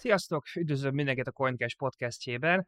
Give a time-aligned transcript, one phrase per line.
[0.00, 0.44] Sziasztok!
[0.56, 2.66] Üdvözlöm mindenkit a CoinCash podcastjében.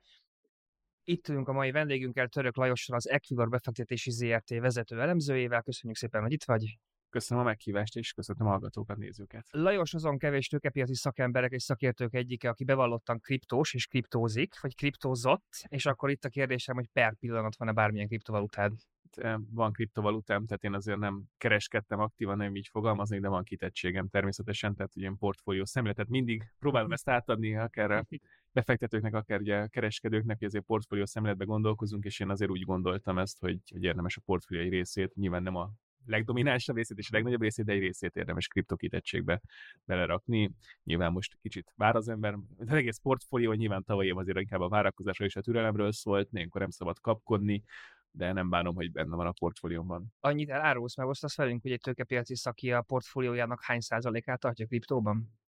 [1.04, 5.62] Itt ülünk a mai vendégünkkel, Török Lajossal, az Equivor befektetési ZRT vezető elemzőjével.
[5.62, 6.78] Köszönjük szépen, hogy itt vagy.
[7.10, 9.46] Köszönöm a meghívást, és köszönöm a hallgatókat, nézőket.
[9.50, 15.64] Lajos azon kevés tőkepiaci szakemberek és szakértők egyike, aki bevallottan kriptós és kriptózik, vagy kriptózott,
[15.68, 18.72] és akkor itt a kérdésem, hogy per pillanat van-e bármilyen kriptovalutád?
[19.50, 24.74] Van kriptovalutám, tehát én azért nem kereskedtem aktívan, nem így fogalmazni, de van kitettségem természetesen,
[24.74, 26.94] tehát ugye portfólió szemléletet mindig próbálom mhm.
[26.94, 28.06] ezt átadni, akár a
[28.52, 33.18] befektetőknek, akár ugye a kereskedőknek, hogy azért portfólió szemléletbe gondolkozunk, és én azért úgy gondoltam
[33.18, 35.70] ezt, hogy, hogy érdemes a portfóliói részét, nyilván nem a
[36.06, 39.40] legdominánsabb részét és a legnagyobb részét, de egy részét érdemes kriptokitettségbe
[39.84, 40.50] belerakni.
[40.84, 44.68] Nyilván most kicsit vár az ember, az egész portfólió nyilván tavaly év azért inkább a
[44.68, 47.62] várakozásra és a türelemről szólt, ilyenkor nem szabad kapkodni,
[48.14, 50.12] de nem bánom, hogy benne van a portfóliómban.
[50.20, 55.40] Annyit elárulsz, meg osztasz velünk, hogy egy tőkepiaci szaki a portfóliójának hány százalékát tartja kriptóban?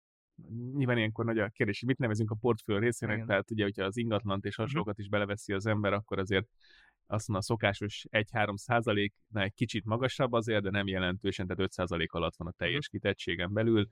[0.75, 3.27] Nyilván ilyenkor nagy a kérdés, hogy mit nevezünk a portfólió részének, Igen.
[3.27, 4.63] tehát ugye, hogyha az ingatlant és mhm.
[4.63, 6.47] hasonlókat is beleveszi az ember, akkor azért
[7.07, 11.73] azt mondom, a szokásos 1-3 százaléknál egy kicsit magasabb azért, de nem jelentősen, tehát 5
[11.73, 12.97] százalék alatt van a teljes mhm.
[12.97, 13.89] kitettségen belül.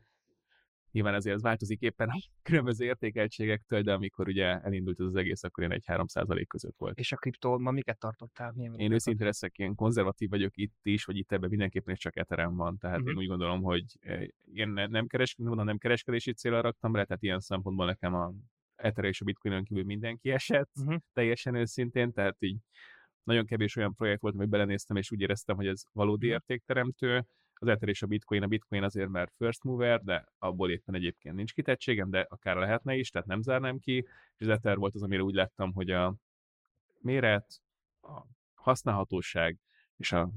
[0.93, 5.43] Nyilván ezért ez változik éppen a különböző értékeltségektől, de amikor ugye elindult ez az egész,
[5.43, 6.98] akkor ilyen egy 3 százalék között volt.
[6.98, 8.53] És a kriptó, ma miket tartottál?
[8.55, 12.17] Milyen én őszintén leszek, ilyen konzervatív vagyok itt is, vagy itt ebben mindenképpen is csak
[12.17, 12.79] eterem van.
[12.79, 13.13] Tehát uh-huh.
[13.13, 17.41] én úgy gondolom, hogy eh, én nem, keres, nem kereskedési célra raktam rá, tehát ilyen
[17.41, 18.33] szempontból nekem a
[18.77, 20.97] Ether és a Bitcoinon kívül mindenki esett, uh-huh.
[21.13, 22.57] teljesen őszintén, tehát így
[23.23, 26.35] nagyon kevés olyan projekt volt, amit belenéztem, és úgy éreztem, hogy ez valódi mhm.
[26.35, 27.25] értékteremtő.
[27.62, 31.34] Az Ether és a Bitcoin, a Bitcoin azért mert first mover, de abból éppen egyébként
[31.34, 33.96] nincs kitettségem, de akár lehetne is, tehát nem zárnám ki,
[34.36, 36.14] és az Ether volt az, amire úgy láttam, hogy a
[36.98, 37.60] méret,
[38.00, 38.22] a
[38.55, 39.58] használhatóság
[39.96, 40.30] és a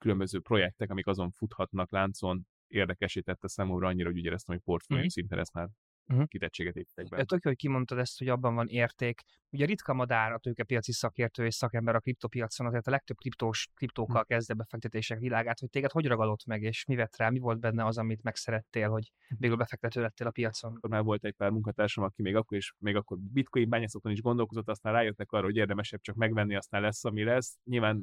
[0.00, 5.10] különböző projektek, amik azon futhatnak láncon, érdekesítette számomra annyira, hogy úgy éreztem, hogy portfólió mm-hmm.
[5.10, 5.68] szinten ezt már
[6.08, 6.26] uh-huh.
[6.26, 7.24] kitettséget építek be.
[7.24, 9.20] Tök hogy kimondtad ezt, hogy abban van érték.
[9.50, 14.14] Ugye ritka madár a tőkepiaci szakértő és szakember a kriptopiacon, azért a legtöbb kriptós, kriptókkal
[14.14, 14.28] uh-huh.
[14.28, 17.84] kezdve befektetések világát, hogy téged hogy ragadott meg, és mi vett rá, mi volt benne
[17.84, 20.74] az, amit megszerettél, hogy végül befektető lettél a piacon?
[20.76, 24.20] Akkor már volt egy pár munkatársam, aki még akkor is, még akkor bitcoin bányászokon is
[24.20, 27.58] gondolkozott, aztán rájöttek arra, hogy érdemesebb csak megvenni, aztán lesz, ami lesz.
[27.64, 28.02] Nyilván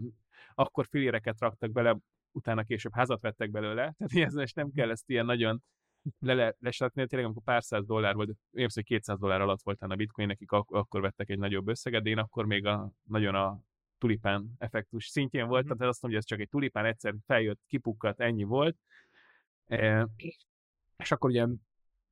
[0.54, 1.98] akkor filéreket raktak bele,
[2.32, 5.64] utána később házat vettek belőle, tehát ez nem kell ezt ilyen nagyon
[6.20, 9.82] le, le lesatni, tényleg amikor pár száz dollár volt, én hogy 200 dollár alatt volt
[9.82, 13.36] a bitcoin, nekik ak- akkor vettek egy nagyobb összeget, de én akkor még a, nagyon
[13.36, 13.60] a
[13.98, 15.78] tulipán effektus szintjén voltam, mm.
[15.78, 18.78] tehát azt mondom, hogy ez csak egy tulipán egyszer feljött, kipukkadt, ennyi volt.
[19.66, 20.08] E,
[20.98, 21.48] és akkor ugye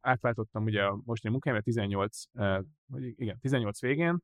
[0.01, 2.63] átváltottam ugye a mostani munkámra 18, e,
[2.97, 4.19] igen, 18 végén,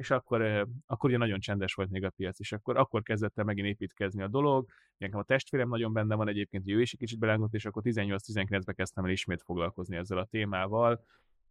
[0.00, 3.44] és akkor, akkor ugye nagyon csendes volt még a piac, és akkor, akkor kezdett el
[3.44, 4.68] megint építkezni a dolog.
[4.96, 8.74] Nekem a testvérem nagyon benne van egyébként, ő is egy kicsit belángott, és akkor 18-19-ben
[8.74, 11.04] kezdtem el ismét foglalkozni ezzel a témával.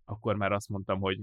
[0.03, 1.19] Akkor már azt mondtam, hogy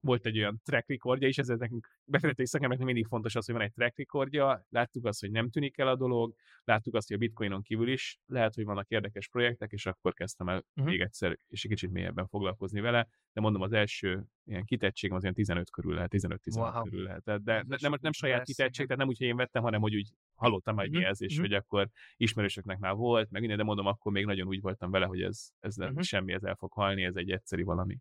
[0.00, 3.64] volt egy olyan track recordja is, ez nekünk befektetési szakembernek mindig fontos az, hogy van
[3.64, 6.34] egy track recordja, láttuk azt, hogy nem tűnik el a dolog,
[6.64, 10.48] láttuk azt, hogy a bitcoinon kívül is lehet, hogy vannak érdekes projektek, és akkor kezdtem
[10.48, 10.92] el uh-huh.
[10.92, 15.22] még egyszer, és egy kicsit mélyebben foglalkozni vele, de mondom, az első ilyen kitettségem az
[15.22, 16.82] ilyen 15 körül lehet, 15-16 wow.
[16.82, 19.80] körül lehet, de, de nem, nem saját kitettség, tehát nem úgy, hogy én vettem, hanem
[19.80, 21.02] hogy úgy hallottam egy uh-huh.
[21.02, 21.46] jelzés, uh-huh.
[21.46, 25.06] hogy akkor ismerősöknek már volt, meg minden, de mondom, akkor még nagyon úgy voltam vele,
[25.06, 26.00] hogy ez, ez uh-huh.
[26.00, 27.98] semmi, ez el fog halni, ez egy egyszeri valami.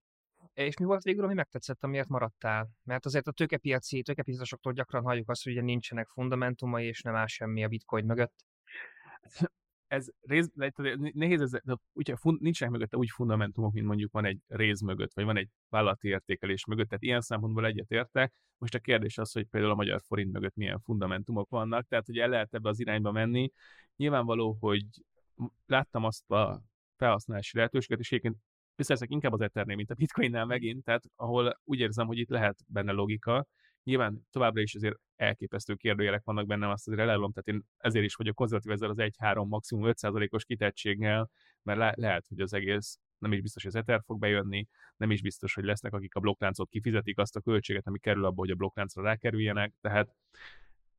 [0.55, 2.69] És mi volt végül, ami megtetszett, amiért maradtál?
[2.83, 7.27] Mert azért a tőkepiaci, tőkepiacosoktól gyakran halljuk azt, hogy ugye nincsenek fundamentumai, és nem áll
[7.27, 8.33] semmi a bitcoin mögött.
[9.87, 10.49] Ez rész,
[11.13, 11.51] nehéz ez,
[11.93, 15.49] úgy, fun, nincsenek mögötte úgy fundamentumok, mint mondjuk van egy rész mögött, vagy van egy
[15.69, 18.33] vállalati értékelés mögött, tehát ilyen szempontból egyetértek.
[18.57, 22.17] Most a kérdés az, hogy például a magyar forint mögött milyen fundamentumok vannak, tehát hogy
[22.17, 23.51] el lehet ebbe az irányba menni.
[23.95, 24.85] Nyilvánvaló, hogy
[25.65, 26.61] láttam azt a
[26.97, 28.37] felhasználási lehetőséget, és egyébként
[28.75, 32.59] visszaeszek inkább az Ethernél, mint a Bitcoinnál megint, tehát ahol úgy érzem, hogy itt lehet
[32.67, 33.45] benne logika.
[33.83, 38.15] Nyilván továbbra is azért elképesztő kérdőjelek vannak bennem, azt azért elárulom, tehát én ezért is
[38.15, 41.29] vagyok konzervatív ezzel az 1-3, maximum 5%-os kitettséggel,
[41.63, 45.11] mert le- lehet, hogy az egész nem is biztos, hogy az Ether fog bejönni, nem
[45.11, 48.51] is biztos, hogy lesznek, akik a blokkláncot kifizetik azt a költséget, ami kerül abba, hogy
[48.51, 50.15] a blokkláncra rákerüljenek, tehát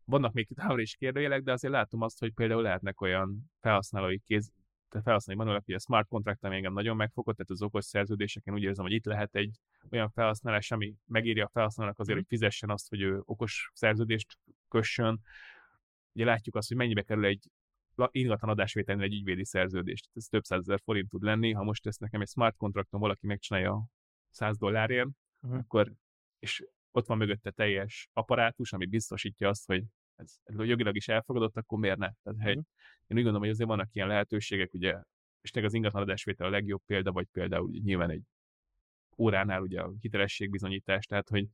[0.05, 4.53] vannak még továbbra is kérdőjelek, de azért látom azt, hogy például lehetnek olyan felhasználói kéz,
[4.91, 8.63] felhasználni manuál, hogy a smart contract ami engem nagyon megfogott, tehát az okos szerződéseken úgy
[8.63, 9.57] érzem, hogy itt lehet egy
[9.91, 12.21] olyan felhasználás, ami megírja a felhasználónak azért, mm.
[12.21, 14.39] hogy fizessen azt, hogy ő okos szerződést
[14.69, 15.21] kössön.
[16.13, 17.51] Ugye látjuk azt, hogy mennyibe kerül egy
[18.11, 20.11] ingatlan adásvételnél egy ügyvédi szerződést.
[20.15, 21.53] Ez több százezer forint tud lenni.
[21.53, 23.87] Ha most ezt nekem egy smart kontrakton valaki megcsinálja
[24.31, 25.09] 100 dollárért,
[25.41, 25.59] uh-huh.
[25.59, 25.93] akkor
[26.39, 29.85] és ott van mögötte teljes apparátus, ami biztosítja azt, hogy
[30.17, 32.11] ez, ez jogilag is elfogadott, akkor miért ne?
[32.23, 32.61] Tehát, mm.
[33.07, 35.01] én úgy gondolom, hogy azért vannak ilyen lehetőségek, ugye,
[35.41, 38.23] és tényleg az ingatlan adásvétel a legjobb példa, vagy például nyilván egy
[39.19, 41.47] óránál ugye a hitelességbizonyítás, tehát hogy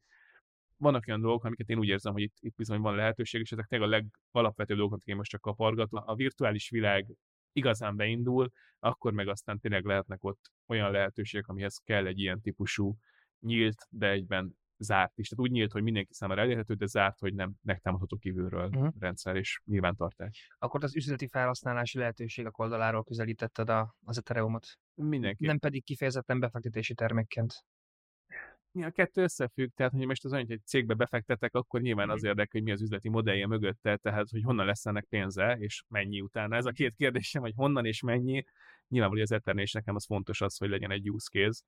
[0.76, 3.66] vannak olyan dolgok, amiket én úgy érzem, hogy itt, itt bizony van lehetőség, és ezek
[3.66, 3.90] tényleg a
[4.32, 6.02] legalapvetőbb dolgok, amiket én most csak kapargatom.
[6.06, 7.06] A virtuális világ
[7.52, 12.96] igazán beindul, akkor meg aztán tényleg lehetnek ott olyan lehetőségek, amihez kell egy ilyen típusú
[13.40, 15.28] nyílt, de egyben zárt is.
[15.28, 18.92] Tehát úgy nyílt, hogy mindenki számára elérhető, de zárt, hogy nem megtámadható kívülről uh-huh.
[18.98, 20.48] rendszer és nyilvántartás.
[20.58, 24.66] Akkor az üzleti felhasználási lehetőségek oldaláról közelítetted a, az Ethereumot.
[24.94, 25.46] Mindenki.
[25.46, 27.64] Nem pedig kifejezetten befektetési termékként.
[28.74, 32.10] Ja, a kettő összefügg, tehát hogy most az olyan, hogy egy cégbe befektetek, akkor nyilván
[32.10, 35.84] az érdekel, hogy mi az üzleti modellje mögötte, tehát hogy honnan lesz ennek pénze, és
[35.88, 36.56] mennyi utána.
[36.56, 38.44] Ez a két kérdésem, hogy honnan és mennyi.
[38.88, 41.62] Nyilvánvalóan az Ethernél és nekem az fontos az, hogy legyen egy use case,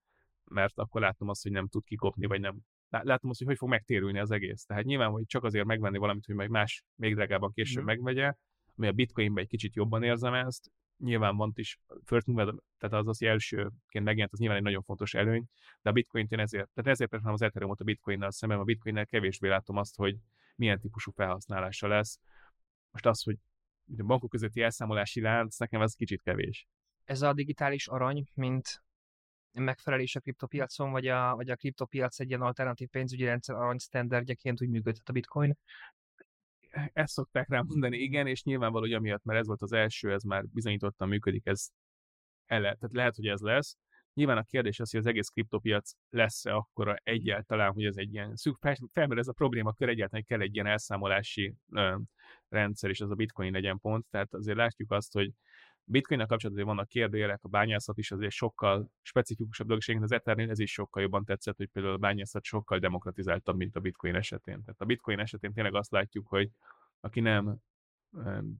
[0.44, 2.58] mert akkor látom azt, hogy nem tud kikopni, vagy nem
[3.02, 4.64] látom azt, hogy hogy fog megtérülni az egész.
[4.64, 7.86] Tehát nyilván, hogy csak azért megvenni valamit, hogy majd más még drágában később mm.
[7.86, 8.32] megvegye,
[8.76, 13.08] ami a bitcoinben egy kicsit jobban érzem ezt, nyilván van is first mover, tehát az
[13.08, 15.44] az elsőként megjelent, az nyilván egy nagyon fontos előny,
[15.82, 19.06] de a bitcoin én ezért, tehát ezért nem az Ethereum-ot a bitcoinnal szemben, a bitcoinnel
[19.06, 20.16] kevésbé látom azt, hogy
[20.56, 22.18] milyen típusú felhasználása lesz.
[22.90, 23.36] Most az, hogy
[23.98, 26.66] a bankok közötti elszámolási lánc, nekem ez kicsit kevés.
[27.04, 28.83] Ez a digitális arany, mint
[29.54, 34.62] megfelelés a kriptopiacon, vagy a, vagy a kriptopiac egy ilyen alternatív pénzügyi rendszer arany standardjeként
[34.62, 35.56] úgy működhet a bitcoin?
[36.92, 40.22] Ezt szokták rá mondani, igen, és nyilvánvaló, hogy amiatt, mert ez volt az első, ez
[40.22, 41.68] már bizonyítottan működik, ez
[42.46, 43.76] ele, tehát lehet, hogy ez lesz.
[44.14, 48.36] Nyilván a kérdés az, hogy az egész kriptopiac lesz-e akkora egyáltalán, hogy ez egy ilyen
[48.36, 48.56] szűk,
[48.92, 51.96] felmerül ez a probléma kör egyáltalán, kell egy ilyen elszámolási ö,
[52.48, 54.06] rendszer, és az a bitcoin legyen pont.
[54.10, 55.32] Tehát azért látjuk azt, hogy
[55.84, 60.58] Bitcoin-nal kapcsolatban vannak kérdőjelek, a bányászat is azért sokkal specifikusabb dolog, és az Ethernél ez
[60.58, 64.60] is sokkal jobban tetszett, hogy például a bányászat sokkal demokratizáltabb, mint a Bitcoin esetén.
[64.64, 66.50] Tehát a Bitcoin esetén tényleg azt látjuk, hogy
[67.00, 67.56] aki nem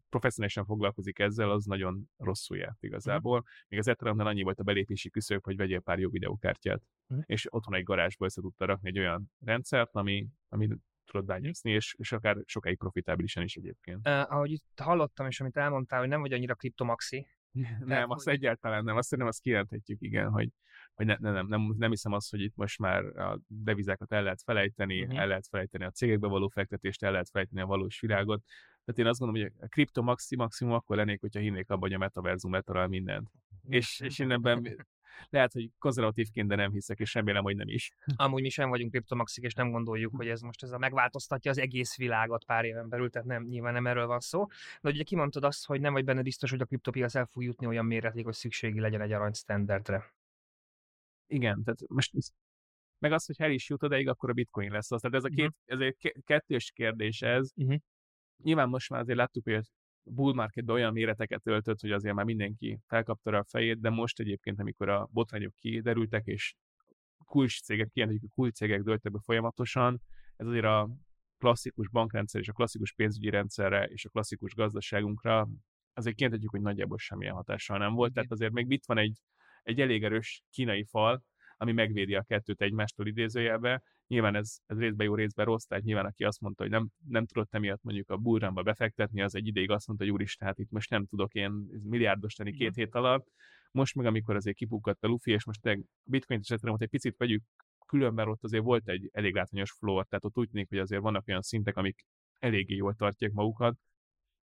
[0.09, 3.39] professzionálisan foglalkozik ezzel, az nagyon rosszul járt igazából.
[3.39, 3.55] Uh-huh.
[3.69, 6.83] Még az Ethereumnál annyi volt a belépési küszöb, hogy vegyél pár jó videókártyát.
[7.07, 7.25] Uh-huh.
[7.29, 10.69] És otthon egy garázsba össze tudta rakni egy olyan rendszert, ami, ami
[11.05, 14.09] tudod bányászni, és, és akár sokáig profitábilisan is egyébként.
[14.09, 17.27] Uh, ahogy itt hallottam, és amit elmondtál, hogy nem vagy annyira kriptomaxi.
[17.85, 18.35] nem, azt hogy...
[18.35, 18.97] egyáltalán nem.
[18.97, 20.49] Azt szerintem azt kijelenthetjük, igen, hogy,
[20.95, 24.23] hogy ne, ne, nem, nem, nem hiszem azt, hogy itt most már a devizákat el
[24.23, 25.19] lehet felejteni, uh-huh.
[25.19, 28.43] el lehet felejteni a cégekbe való fektetést, el lehet felejteni a valós világot.
[28.85, 31.93] Tehát én azt gondolom, hogy a kripto maxi maximum akkor lennék, hogyha hinnék abban, hogy
[31.93, 33.31] a metaverzum letalál mindent.
[33.69, 34.87] És, és én ebben
[35.31, 37.91] lehet, hogy konzervatívként, de nem hiszek, és remélem, hogy nem is.
[38.17, 41.59] Amúgy mi sem vagyunk kriptomaxik, és nem gondoljuk, hogy ez most ez a megváltoztatja az
[41.59, 44.47] egész világot pár éven belül, tehát nem, nyilván nem erről van szó.
[44.81, 47.67] De ugye kimondtad azt, hogy nem vagy benne biztos, hogy a kriptopiac el fog jutni
[47.67, 50.13] olyan méretig, hogy szükségi legyen egy arany standardre.
[51.27, 52.13] Igen, tehát most
[52.99, 55.01] meg az, hogy el is jut odaig, akkor a bitcoin lesz az.
[55.01, 55.63] Tehát ez a két, uh-huh.
[55.65, 57.51] ez egy kettős kérdés ez.
[57.55, 57.81] Uh-huh.
[58.43, 59.55] Nyilván most már azért láttuk, hogy
[60.05, 64.61] bull marketben olyan méreteket öltött, hogy azért már mindenki felkapta a fejét, de most egyébként,
[64.61, 66.55] amikor a botrányok kiderültek, és
[67.25, 70.03] kulcs cégek, kijelentik, hogy kulcs cégek döltek be folyamatosan,
[70.37, 70.91] ez azért a
[71.39, 75.49] klasszikus bankrendszer és a klasszikus pénzügyi rendszerre és a klasszikus gazdaságunkra
[75.93, 78.13] azért kijelenthetjük, hogy nagyjából semmilyen hatással nem volt.
[78.13, 79.19] Tehát azért még itt van egy,
[79.63, 81.23] egy elég erős kínai fal,
[81.65, 83.83] ami megvédi a kettőt egymástól idézőjelbe.
[84.07, 87.27] Nyilván ez, ez részben jó, részben rossz, tehát nyilván aki azt mondta, hogy nem, nem
[87.27, 90.71] tudott emiatt mondjuk a burramba befektetni, az egy ideig azt mondta, hogy úristen, hát itt
[90.71, 91.51] most nem tudok én
[91.83, 93.27] milliárdos tenni két hét alatt.
[93.71, 97.43] Most meg, amikor azért kipukkadt a lufi, és most a bitcoin esetleg egy picit vegyük
[97.87, 101.29] különben ott azért volt egy elég látványos floor, tehát ott úgy tűnik, hogy azért vannak
[101.29, 102.05] olyan szintek, amik
[102.39, 103.77] eléggé jól tartják magukat,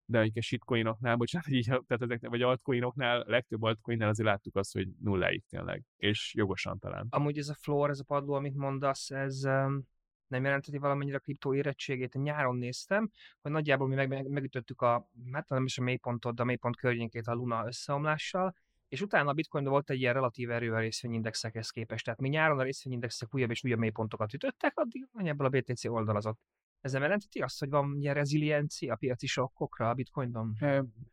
[0.09, 4.87] de egy shitcoinoknál, bocsánat, így, tehát ezek, vagy altcoinoknál, legtöbb altcoinnál azért láttuk azt, hogy
[5.01, 7.07] nulláig tényleg, és jogosan talán.
[7.09, 9.87] Amúgy ez a floor, ez a padló, amit mondasz, ez um,
[10.27, 12.13] nem jelenteti valamennyire a kriptó érettségét.
[12.13, 13.09] Nyáron néztem,
[13.41, 16.75] hogy nagyjából mi meg, meg, megütöttük a, hát nem is a mélypontot, de a mélypont
[16.75, 18.55] környékét a Luna összeomlással,
[18.87, 22.05] és utána a bitcoinban volt egy ilyen relatív erő a részvényindexekhez képest.
[22.05, 26.39] Tehát mi nyáron a részvényindexek újabb és újabb mélypontokat ütöttek, addig nagyjából a BTC oldalazott.
[26.81, 30.55] Ez nem jelenteti azt, hogy van ilyen reziliencia piaci sokkokra a bitcoinban?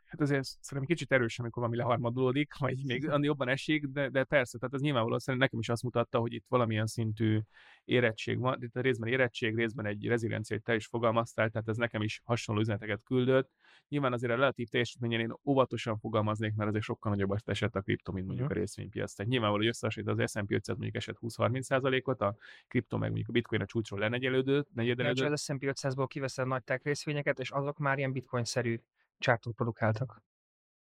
[0.04, 4.24] Hát azért szerintem kicsit erős, amikor valami leharmadulódik, vagy még annyi jobban esik, de, de
[4.24, 7.40] persze, tehát ez nyilvánvalóan szerintem nekem is azt mutatta, hogy itt valamilyen szintű
[7.84, 12.02] érettség van, itt részben érettség, részben egy reziliencia, hogy te is fogalmaztál, tehát ez nekem
[12.02, 13.50] is hasonló üzeneteket küldött.
[13.88, 18.12] Nyilván azért a relatív teljesítményen én óvatosan fogalmaznék, mert azért sokkal nagyobb esett a kripto,
[18.12, 19.14] mint mondjuk a részvénypiac.
[19.14, 22.36] Tehát nyilvánvaló, hogy összehasonlít az S&P 500 mondjuk esett 20-30%-ot, a
[22.68, 25.16] kripto meg mondjuk a bitcoin a csúcsról lenegyelődött, negyedelődött.
[25.58, 28.80] S&P 500-ból kiveszed nagy tech részvényeket, és azok már ilyen bitcoin-szerű
[29.18, 30.22] csártot produkáltak.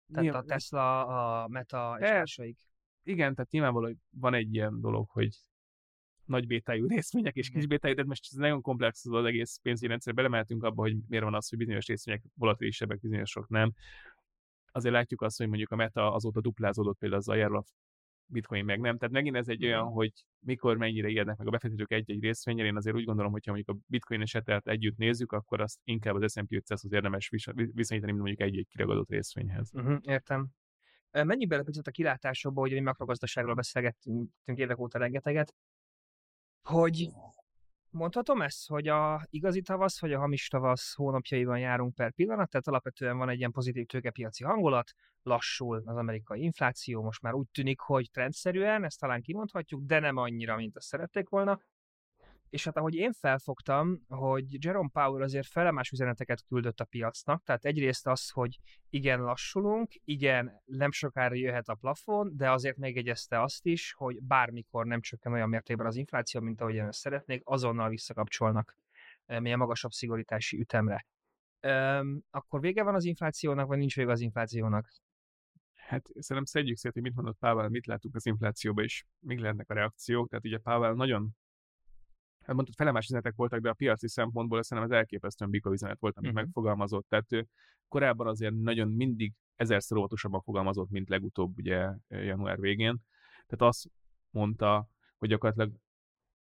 [0.07, 0.43] Tehát Nyilván...
[0.43, 1.07] a Tesla,
[1.43, 2.59] a Meta és másaik.
[3.03, 5.37] Igen, tehát nyilvánvaló, hogy van egy ilyen dolog, hogy
[6.25, 9.89] nagy bétájú részvények és kis bétájú, de most ez nagyon komplex az, az egész pénzügyi
[9.89, 13.73] rendszer, belemeltünk abba, hogy miért van az, hogy bizonyos részvények volatilisebbek, bizonyosok nem.
[14.73, 17.35] Azért látjuk azt, hogy mondjuk a Meta azóta duplázódott például az a
[18.33, 18.99] bitcoin meg nem.
[18.99, 22.67] Tehát megint ez egy olyan, hogy mikor mennyire ijednek meg a befektetők egy-egy részvényel.
[22.67, 26.15] Én azért úgy gondolom, hogyha mondjuk a bitcoin és etelt együtt nézzük, akkor azt inkább
[26.15, 29.71] az S&P 500-hoz érdemes vis- viszonyítani, mint mondjuk egy-egy kiragadott részvényhez.
[29.73, 30.49] Uh-huh, értem.
[31.11, 35.55] Menjünk bele picit a kilátásokba, hogy mi makrogazdaságról beszélgettünk évek óta rengeteget,
[36.63, 37.09] hogy
[37.93, 42.67] mondhatom ezt, hogy a igazi tavasz vagy a hamis tavasz hónapjaiban járunk per pillanat, tehát
[42.67, 44.91] alapvetően van egy ilyen pozitív tőkepiaci hangulat,
[45.23, 50.17] lassul az amerikai infláció, most már úgy tűnik, hogy trendszerűen, ezt talán kimondhatjuk, de nem
[50.17, 51.59] annyira, mint azt szerették volna.
[52.53, 57.65] És hát ahogy én felfogtam, hogy Jerome Powell azért felemás üzeneteket küldött a piacnak, tehát
[57.65, 58.59] egyrészt az, hogy
[58.91, 64.87] igen, lassulunk, igen, nem sokára jöhet a plafon, de azért megjegyezte azt is, hogy bármikor
[64.87, 68.77] nem csökken olyan mértékben az infláció, mint ahogy ezt szeretnék, azonnal visszakapcsolnak
[69.25, 71.07] eh, milyen magasabb szigorítási ütemre.
[71.61, 74.89] Öm, akkor vége van az inflációnak, vagy nincs vége az inflációnak?
[75.75, 79.71] Hát szerintem szedjük szét, hogy mit mondott Powell, mit látunk az inflációban, és még lehetnek
[79.71, 80.29] a reakciók.
[80.29, 81.37] Tehát ugye Powell nagyon
[82.43, 86.17] hát mondtad, felemás üzenetek voltak, de a piaci szempontból szerintem ez elképesztően bika üzenet volt,
[86.17, 86.45] amit uh-huh.
[86.45, 87.09] megfogalmazott.
[87.09, 87.47] Tehát ő
[87.89, 92.99] korábban azért nagyon mindig ezerszer óvatosabban fogalmazott, mint legutóbb ugye január végén.
[93.47, 93.91] Tehát azt
[94.31, 95.73] mondta, hogy gyakorlatilag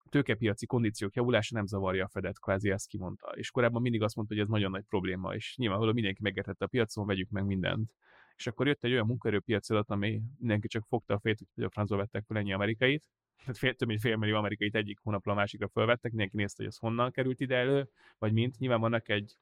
[0.10, 3.28] tőkepiaci kondíciók javulása nem zavarja a Fedet, kvázi ezt kimondta.
[3.28, 6.68] És korábban mindig azt mondta, hogy ez nagyon nagy probléma, és nyilvánvalóan mindenki megértette a
[6.68, 7.92] piacon, vegyük meg mindent.
[8.36, 11.70] És akkor jött egy olyan munkaerőpiaci adat, ami mindenki csak fogta a fejét, hogy a
[11.70, 13.04] francba vettek fel ennyi amerikait.
[13.38, 16.72] Tehát fél, több mint fél millió amerikait egyik hónapra a másikra felvettek, mindenki nézte, hogy
[16.72, 18.58] ez honnan került ide elő, vagy mint.
[18.58, 19.36] Nyilván vannak egy,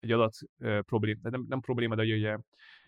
[0.00, 2.38] egy adat uh, probléma, nem, nem probléma, de hogy ugye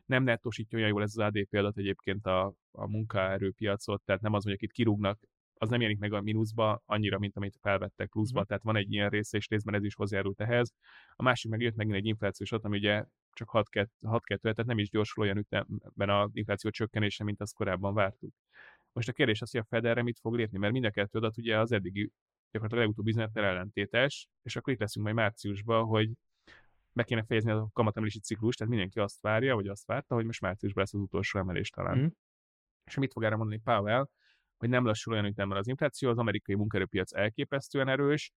[0.07, 4.45] nem nettosítja olyan jól ez az ADP adat egyébként a, a munkaerőpiacot, tehát nem az,
[4.45, 5.19] hogy akit kirúgnak,
[5.61, 8.49] az nem jelenik meg a mínuszba annyira, mint amit felvettek pluszba, Mhm.
[8.49, 10.75] tehát van egy ilyen része, és részben ez is hozzájárult ehhez.
[11.17, 14.91] A másik meg jött megint egy inflációs adat, ami ugye csak 6-2, tehát nem is
[14.91, 18.35] gyorsul olyan ütemben az infláció csökkenése, mint azt korábban vártuk.
[18.99, 21.19] Most a kérdés az, hogy a Fed erre mit fog lépni, mert mind a kettő
[21.19, 22.11] adat ugye az eddigi
[22.51, 26.11] gyakorlatilag legutóbbi üzenettel ellentétes, és akkor itt leszünk majd márciusban, hogy
[26.93, 30.41] be kéne fejezni a kamatemelési ciklus, tehát mindenki azt várja, vagy azt várta, hogy most
[30.41, 31.99] márciusban lesz az utolsó emelés talán.
[31.99, 32.07] Mhm.
[32.85, 34.09] És mit fog erre mondani Powell,
[34.57, 38.33] hogy nem lassul olyan ütemben az infláció, az amerikai munkaerőpiac elképesztően erős,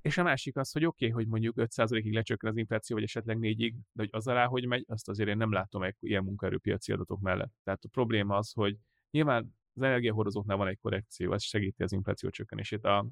[0.00, 3.36] és a másik az, hogy oké, okay, hogy mondjuk 5%-ig lecsökken az infláció, vagy esetleg
[3.40, 7.20] 4-ig, de hogy az alá, hogy megy, azt azért én nem látom ilyen munkaerőpiaci adatok
[7.20, 7.52] mellett.
[7.64, 8.76] Tehát a probléma az, hogy
[9.12, 12.84] nyilván az energiahordozóknál van egy korrekció, ez segíti az infláció csökkenését.
[12.84, 13.06] A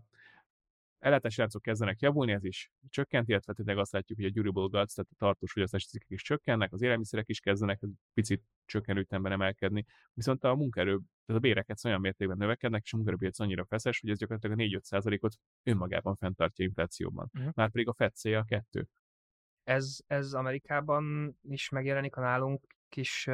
[0.99, 4.95] ellátási láncok kezdenek javulni, ez is csökkent, illetve tényleg azt látjuk, hogy a durable goods,
[4.95, 9.33] tehát a tartós fogyasztási cikkek is csökkennek, az élelmiszerek is kezdenek egy picit csökkenő ütemben
[9.33, 14.01] emelkedni, viszont a munkaerő, tehát a béreket olyan mértékben növekednek, és a munkaerőpiac annyira feszes,
[14.01, 17.29] hogy ez gyakorlatilag a 4-5%-ot önmagában fenntartja inflációban.
[17.33, 17.39] Mhm.
[17.39, 17.57] Uh-huh.
[17.57, 18.89] Márpedig a Fed célja a kettő.
[19.63, 23.29] Ez, ez Amerikában is megjelenik a nálunk kis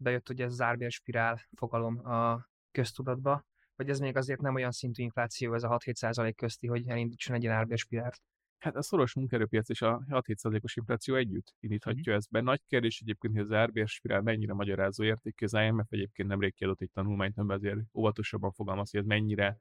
[0.00, 3.44] bejött ugye ez zárbér spirál fogalom a köztudatba,
[3.76, 7.42] vagy ez még azért nem olyan szintű infláció, ez a 6-7 közti, hogy elindítson egy
[7.42, 8.20] ilyen árbérspirált.
[8.58, 12.16] Hát a szoros munkaerőpiac és a 6-7%-os infláció együtt indíthatja mm.
[12.16, 12.40] ezt be.
[12.40, 15.44] Nagy kérdés egyébként, hogy az árbérspirál mennyire magyarázó értékű.
[15.44, 19.58] Az IMF egyébként nemrég kiadott egy tanulmányt, amiben azért óvatosabban fogalmaz, hogy ez mennyire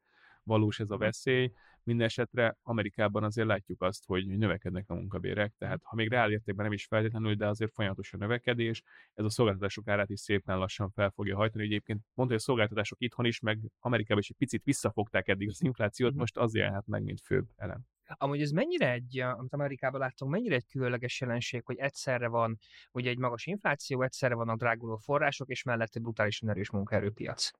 [0.49, 1.51] valós ez a veszély.
[1.83, 6.73] Mindenesetre Amerikában azért látjuk azt, hogy növekednek a munkabérek, tehát ha még reál értékben nem
[6.73, 11.09] is feltétlenül, de azért folyamatos a növekedés, ez a szolgáltatások árát is szépen lassan fel
[11.09, 11.63] fogja hajtani.
[11.63, 15.63] Egyébként mondta, hogy a szolgáltatások itthon is, meg Amerikában is egy picit visszafogták eddig az
[15.63, 17.81] inflációt, most az jelent meg, mint főbb elem.
[18.17, 22.59] Amúgy ez mennyire egy, amit Amerikában láttunk, mennyire egy különleges jelenség, hogy egyszerre van
[22.91, 27.51] ugye egy magas infláció, egyszerre vannak dráguló források, és mellette brutálisan erős munkaerőpiac.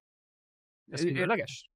[0.92, 1.70] Ez különleges?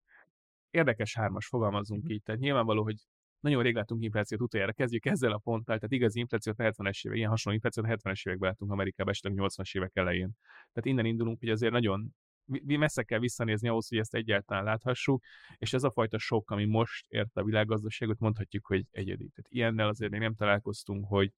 [0.73, 2.13] Érdekes hármas, fogalmazzunk mm-hmm.
[2.13, 2.23] így.
[2.23, 2.95] Tehát nyilvánvaló, hogy
[3.39, 7.17] nagyon rég látunk inflációt utoljára, kezdjük ezzel a ponttal, tehát igazi inflációt a 70-es évek,
[7.17, 10.31] ilyen hasonló inflációt a 70-es években látunk Amerikában, esetleg 80-as évek elején.
[10.71, 12.13] Tehát innen indulunk, hogy azért nagyon
[12.45, 15.23] mi messze kell visszanézni ahhoz, hogy ezt egyáltalán láthassuk,
[15.57, 19.29] és ez a fajta sok, ami most érte a világgazdaságot, mondhatjuk, hogy egyedi.
[19.29, 21.31] Tehát ilyennel azért még nem találkoztunk, hogy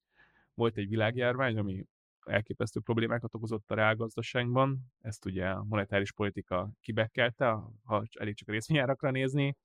[0.53, 1.85] volt egy világjárvány, ami
[2.25, 8.51] elképesztő problémákat okozott a reálgazdaságban, ezt ugye a monetáris politika kibekkelte, ha elég csak a
[8.51, 9.57] részvényárakra nézni,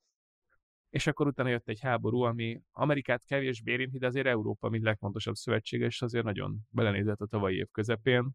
[0.90, 5.34] és akkor utána jött egy háború, ami Amerikát kevésbé érinti, de azért Európa, mint legfontosabb
[5.34, 8.30] szövetséges, azért nagyon belenézett a tavalyi év közepén,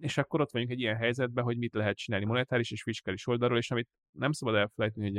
[0.00, 3.58] és akkor ott vagyunk egy ilyen helyzetben, hogy mit lehet csinálni monetáris és fiskális oldalról,
[3.58, 5.18] és amit nem szabad elfelejteni,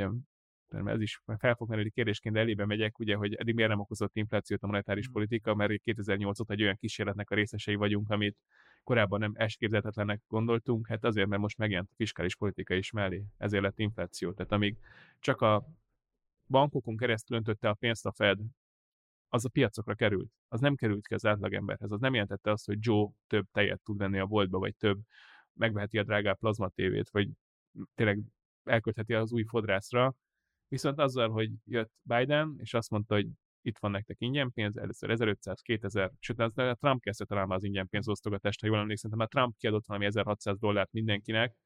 [0.70, 4.16] mert ez is fel fog merülni kérdésként, elébe megyek, ugye, hogy eddig miért nem okozott
[4.16, 8.36] inflációt a monetáris politika, mert 2008 óta egy olyan kísérletnek a részesei vagyunk, amit
[8.84, 13.62] korábban nem esképzelhetetlennek gondoltunk, hát azért, mert most megjelent a fiskális politika is mellé, ezért
[13.62, 14.32] lett infláció.
[14.32, 14.76] Tehát amíg
[15.20, 15.68] csak a
[16.46, 18.38] bankokon keresztül öntötte a pénzt a Fed,
[19.28, 20.30] az a piacokra került.
[20.48, 21.92] Az nem került ki az átlagemberhez.
[21.92, 24.98] Az nem jelentette azt, hogy Joe több tejet tud venni a boltba, vagy több
[25.52, 27.28] megveheti a drágább plazma tévét, vagy
[27.94, 28.20] tényleg
[28.64, 30.14] elköltheti az új fodrászra,
[30.68, 33.26] viszont azzal, hogy jött Biden, és azt mondta, hogy
[33.62, 37.64] itt van nektek ingyen pénz, először 1500, 2000, sőt, az, a Trump kezdte talán az
[37.64, 41.56] ingyen pénz osztogatást, ha jól emlékszem, mert Trump kiadott valami 1600 dollárt mindenkinek,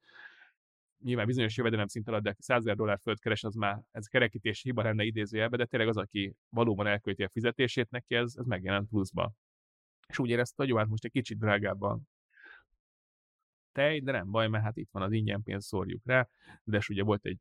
[1.03, 4.61] nyilván bizonyos jövedelem szint alatt, de 100 ezer dollár fölött keres, az már ez kerekítés
[4.61, 8.89] hiba lenne idézőjelbe, de tényleg az, aki valóban elkölti a fizetését neki, ez, ez megjelent
[8.89, 9.31] pluszba.
[10.07, 12.07] És úgy érezte, hogy jó, hát most egy kicsit drágábban
[13.71, 16.29] tej, de nem baj, mert hát itt van az ingyen pénz, szórjuk rá,
[16.63, 17.37] de és ugye volt egy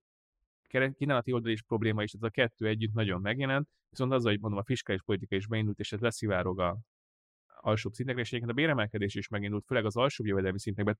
[0.70, 4.58] kínálati oldal is probléma, és ez a kettő együtt nagyon megjelent, viszont azzal, hogy mondom,
[4.58, 6.78] a fiskális politika is beindult, és ez leszivárog a
[7.60, 10.98] alsóbb szintekre, és egyébként a béremelkedés is megindult, főleg az alsóbb jövedelmi szintekben.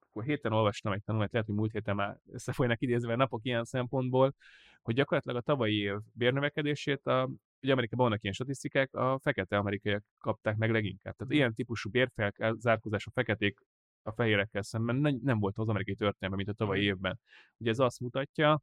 [0.00, 4.34] Akkor héten olvastam egy tanulmányt, lehet, hogy múlt héten már összefolynak idézve napok ilyen szempontból,
[4.82, 7.30] hogy gyakorlatilag a tavalyi év bérnövekedését a
[7.62, 11.16] ugye Amerikában vannak ilyen statisztikák, a fekete amerikaiak kapták meg leginkább.
[11.16, 13.58] Tehát ilyen típusú bérfelzárkózás a feketék
[14.02, 17.20] a fehérekkel szemben nem volt az amerikai történelme, mint a tavalyi évben.
[17.56, 18.62] Ugye ez azt mutatja,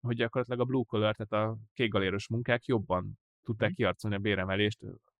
[0.00, 3.76] hogy gyakorlatilag a blue collar, tehát a kék galéros munkák jobban tudták mhm.
[3.76, 4.78] kiarcolni a béremelést,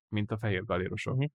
[0.08, 1.14] mint a fehér galérosok.
[1.14, 1.30] Uh-huh.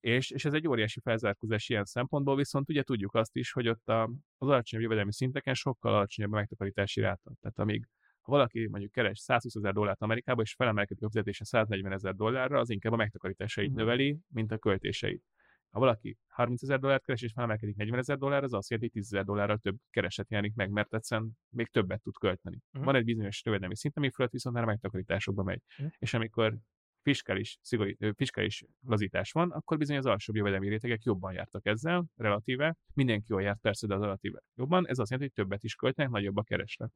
[0.00, 3.88] És, és ez egy óriási felzárkózás ilyen szempontból, viszont ugye tudjuk azt is, hogy ott
[3.88, 4.02] a,
[4.38, 7.32] az alacsonyabb jövedelmi szinteken sokkal alacsonyabb a megtakarítási ráta.
[7.40, 7.86] Tehát amíg
[8.22, 12.58] ha valaki mondjuk keres 120 ezer dollárt Amerikába, és felemelkedik a fizetése 140 ezer dollárra,
[12.58, 13.82] az inkább a megtakarításait uh-huh.
[13.82, 15.22] növeli, mint a költéseit.
[15.72, 19.02] Ha valaki 30 ezer dollárt keres és felemelkedik 40 ezer dollár, az azt jelenti, hogy
[19.02, 22.58] 10 ezer dollárral több kereset jelenik meg, mert egyszerűen még többet tud költeni.
[22.66, 22.84] Uh-huh.
[22.84, 25.62] Van egy bizonyos jövedelmi szint, ami fölött viszont már a megtakarításokba megy.
[25.78, 25.92] Uh-huh.
[25.98, 26.56] És amikor
[27.02, 32.76] fiskális, szigorú, fiskális lazítás van, akkor bizony az alsóbb jövedelmi rétegek jobban jártak ezzel, relatíve.
[32.94, 34.88] Mindenki jól járt persze, de az relatíve jobban.
[34.88, 36.92] Ez azt jelenti, hogy többet is költenek, nagyobb a kereslet.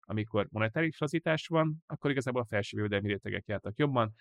[0.00, 4.14] Amikor monetáris lazítás van, akkor igazából a felső jövedelmi rétegek jártak jobban.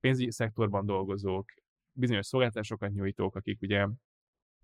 [0.00, 1.44] Pénzügyi szektorban dolgozók,
[1.92, 3.86] bizonyos szolgáltatásokat nyújtók, akik ugye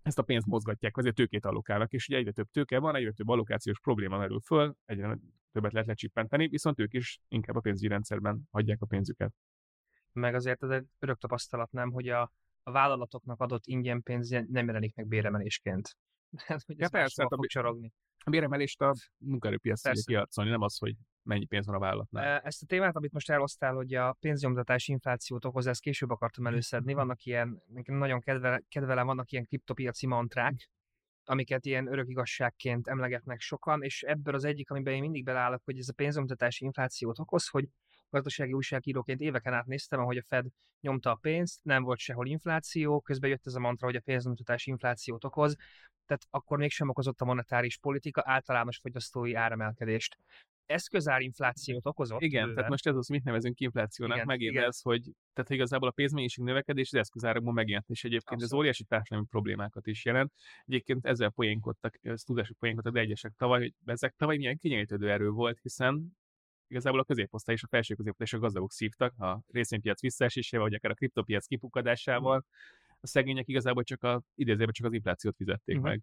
[0.02, 3.28] ezt a pénzt mozgatják, azért tőkét allokálnak, és ugye egyre több tőke van, egyre több
[3.28, 5.18] allokációs probléma merül föl, egyre
[5.52, 9.34] többet lehet lecsippenteni, viszont ők is inkább a pénzügyi rendszerben hagyják a pénzüket.
[10.12, 14.66] Meg azért ez egy örök tapasztalat, nem, hogy a, a vállalatoknak adott ingyen pénz nem
[14.66, 15.96] jelenik meg béremelésként.
[16.46, 17.92] Hát, hogy ja, persze, hát a, fog csorogni.
[18.24, 22.40] A béremelést a munkaerőpiac tudja kiarcolni, nem az, hogy mennyi pénz van a vállalatnál.
[22.40, 26.92] Ezt a témát, amit most elosztál, hogy a pénznyomtatás inflációt okoz, ezt később akartam előszedni.
[27.04, 30.70] Vannak ilyen, nagyon kedve, kedvelem, vannak ilyen kriptopiaci mantrák,
[31.24, 35.78] amiket ilyen örök igazságként emlegetnek sokan, és ebből az egyik, amiben én mindig beleállok, hogy
[35.78, 37.68] ez a pénznyomtatási inflációt okoz, hogy
[38.14, 40.46] gazdasági újságíróként éveken át néztem, ahogy a Fed
[40.80, 44.66] nyomta a pénzt, nem volt sehol infláció, közben jött ez a mantra, hogy a pénznyomtatás
[44.66, 45.56] inflációt okoz,
[46.06, 50.16] tehát akkor mégsem okozott a monetáris politika általános fogyasztói áremelkedést
[50.66, 52.20] eszközárinflációt okozott.
[52.20, 52.54] Igen, bőven.
[52.54, 54.64] tehát most ez az, mit nevezünk inflációnak, igen, megint igen.
[54.64, 58.52] ez, hogy tehát igazából a pénzmennyiség növekedés az eszközárakban megjelent, és egyébként Abszolút.
[58.52, 60.32] ez óriási társadalmi problémákat is jelent.
[60.64, 65.28] Egyébként ezzel poénkodtak, ez tudások poénkodtak, de egyesek tavaly, hogy ezek tavaly milyen kinyelítődő erő
[65.28, 66.16] volt, hiszen
[66.74, 70.74] igazából a középosztály és a felső középosztály és a gazdagok szívtak a részvénypiac visszaesésével, vagy
[70.74, 72.44] akár a kriptopiac kipukadásával,
[73.00, 75.90] a szegények igazából csak a, idézőben csak az inflációt fizették uh-huh.
[75.90, 76.02] meg.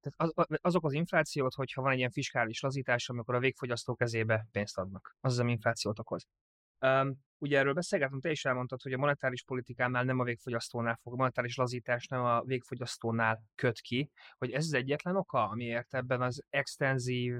[0.00, 4.46] Tehát az, azok az inflációt, hogyha van egy ilyen fiskális lazítás, amikor a végfogyasztó kezébe
[4.50, 5.16] pénzt adnak.
[5.20, 6.26] Az az, ami inflációt okoz.
[6.80, 11.12] Um, ugye erről beszélgetünk, te is elmondtad, hogy a monetáris politikánál nem a végfogyasztónál fog,
[11.12, 16.22] a monetáris lazítás nem a végfogyasztónál köt ki, hogy ez az egyetlen oka, amiért ebben
[16.22, 17.34] az extenzív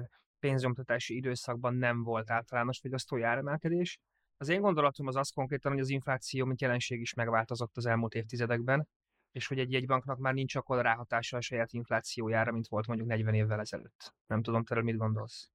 [0.45, 3.99] pénznyomtatási időszakban nem volt általános fogyasztói áremelkedés.
[4.37, 8.13] Az én gondolatom az az konkrétan, hogy az infláció, mint jelenség is megváltozott az elmúlt
[8.13, 8.87] évtizedekben,
[9.31, 13.33] és hogy egy jegybanknak már nincs akkor ráhatása a saját inflációjára, mint volt mondjuk 40
[13.33, 14.13] évvel ezelőtt.
[14.27, 15.49] Nem tudom, te mit gondolsz?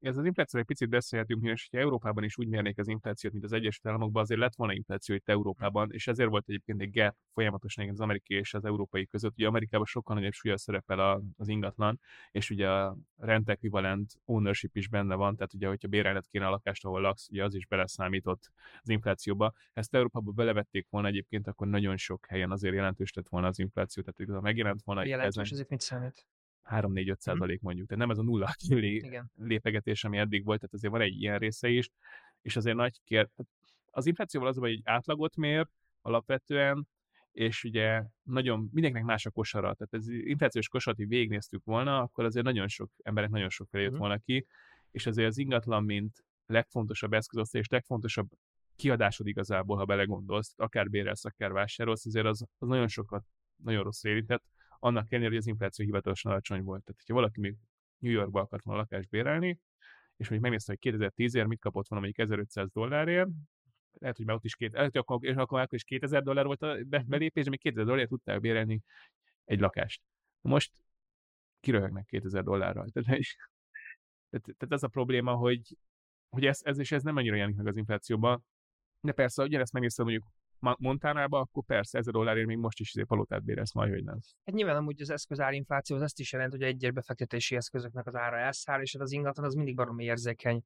[0.00, 3.44] Ez az infláció egy picit beszélhetünk, és ha Európában is úgy mérnék az inflációt, mint
[3.44, 7.16] az Egyesült Államokban, azért lett volna infláció itt Európában, és ezért volt egyébként egy gap
[7.32, 9.32] folyamatosan az amerikai és az európai között.
[9.36, 14.88] Ugye Amerikában sokkal nagyobb súlya szerepel az ingatlan, és ugye a rent equivalent ownership is
[14.88, 18.50] benne van, tehát ugye, hogyha bérelned kéne a lakást, ahol laksz, ugye az is beleszámított
[18.82, 19.52] az inflációba.
[19.72, 24.02] Ezt Európában belevették volna egyébként, akkor nagyon sok helyen azért jelentős lett volna az infláció,
[24.02, 25.04] tehát ha megjelent volna.
[25.04, 25.52] Jelentős, ezen...
[25.52, 26.26] ezért mit számít?
[26.70, 27.12] 3-4-5 mhm.
[27.18, 27.88] százalék mondjuk.
[27.88, 31.38] Tehát nem ez a nulla lé, lépegetés, ami eddig volt, tehát azért van egy ilyen
[31.38, 31.90] része is,
[32.42, 33.28] és azért nagy kér...
[33.90, 35.68] Az inflációval az, hogy egy átlagot mér
[36.00, 36.88] alapvetően,
[37.32, 39.74] és ugye nagyon, mindenkinek más a kosara.
[39.74, 43.82] Tehát ez inflációs kosarat, hogy végignéztük volna, akkor azért nagyon sok emberek nagyon sok felé
[43.82, 44.06] jött uh-huh.
[44.06, 44.46] volna ki,
[44.90, 48.28] és azért az ingatlan, mint legfontosabb eszközosztály és legfontosabb
[48.76, 53.24] kiadásod igazából, ha belegondolsz, akár bérelsz, akár vásárolsz, azért az, az nagyon sokat,
[53.56, 54.44] nagyon rossz érintett
[54.86, 56.84] annak ellenére, hogy az infláció hivatalosan alacsony volt.
[56.84, 57.56] Tehát, hogyha valaki még
[57.98, 59.48] New Yorkba akart volna lakást bérelni,
[60.16, 63.28] és mondjuk megnézte, hogy 2010-ért mit kapott volna mondjuk 1500 dollárért,
[63.98, 66.44] lehet, hogy már ott is két, lehet, hogy akkor, és akkor, akkor is 2000 dollár
[66.44, 68.82] volt a belépés, de még 2000 dollárért tudtál bérelni
[69.44, 70.02] egy lakást.
[70.40, 70.72] Most
[71.60, 72.88] kiröhögnek 2000 dollárral.
[72.92, 73.24] Tehát,
[74.30, 75.76] tehát, tehát ez a probléma, hogy,
[76.28, 78.44] hogy ez, ez és ez nem annyira jelenik meg az inflációban.
[79.00, 80.26] De persze, ugyanezt megnézted mondjuk
[80.58, 84.18] Montánába, akkor persze 1000 dollárért még most is izé palotát bérez majd, hogy nem.
[84.44, 88.36] Hát nyilván amúgy az eszközárinfláció az ezt is jelent, hogy egyes befektetési eszközöknek az ára
[88.36, 90.62] elszáll, és az ingatlan az mindig baromi érzékeny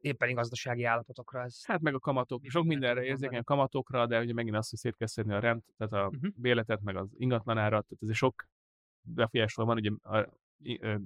[0.00, 1.42] éppen gazdasági állapotokra.
[1.42, 4.78] Ez hát meg a kamatok, sok mindenre érzékeny a kamatokra, de ugye megint azt, hogy
[4.78, 6.32] szét kell szedni a rent, tehát a uh-huh.
[6.36, 8.48] béletet, meg az ingatlanárat, tehát ez sok
[9.00, 10.28] befolyásol van, ugye a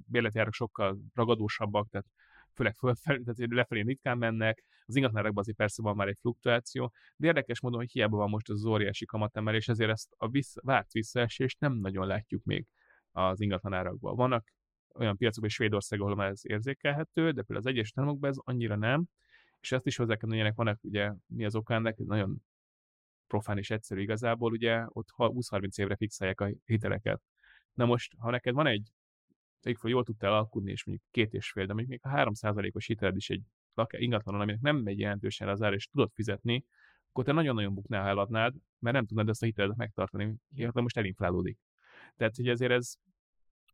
[0.05, 2.07] bérleti árak sokkal ragadósabbak, tehát
[2.53, 7.27] főleg fölfelé, tehát lefelé ritkán mennek, az ingatlanárakban azért persze van már egy fluktuáció, de
[7.27, 11.59] érdekes módon, hogy hiába van most az óriási kamatemelés, ezért ezt a vissza, várt visszaesést
[11.59, 12.67] nem nagyon látjuk még
[13.11, 14.15] az ingatlanárakban.
[14.15, 14.53] Vannak
[14.93, 18.75] olyan piacok, és Svédország, ahol már ez érzékelhető, de például az Egyes Államokban ez annyira
[18.75, 19.05] nem,
[19.59, 22.43] és ezt is hozzá kell mondani, vannak ugye mi az oka ennek, nagyon
[23.27, 27.21] profán és egyszerű igazából, ugye ott 20-30 évre fixálják a hiteleket.
[27.73, 28.91] Na most, ha neked van egy
[29.61, 33.15] fel, jól tudtál alkudni, és mondjuk két és fél, de mondjuk még a 3%-os hiteled
[33.15, 33.43] is egy
[33.97, 36.65] ingatlanon, aminek nem megy jelentősen az ár, és tudod fizetni,
[37.09, 40.97] akkor te nagyon-nagyon buknál, ha eladnád, mert nem tudnád ezt a hiteledet megtartani, illetve most
[40.97, 41.57] elinflálódik.
[42.15, 42.93] Tehát, hogy ezért ez,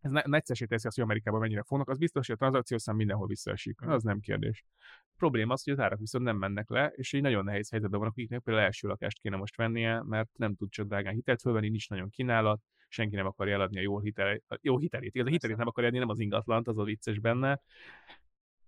[0.02, 3.28] ez negyszesély teszi azt, hogy Amerikában mennyire fognak, az biztos, hogy a tranzakciós szám mindenhol
[3.28, 3.82] visszaesik.
[3.82, 4.66] Az nem kérdés.
[5.02, 8.00] A probléma az, hogy az árak viszont nem mennek le, és egy nagyon nehéz helyzetben
[8.00, 11.70] vannak, akiknek például első lakást kéne most vennie, mert nem tud csak drágán hitelt fölvenni,
[11.70, 15.16] nincs nagyon kínálat, senki nem akarja eladni a jó, hitel, a jó hitelét.
[15.16, 17.62] Igaz, a hitelét nem akarja adni, nem az ingatlant, az a vicces benne.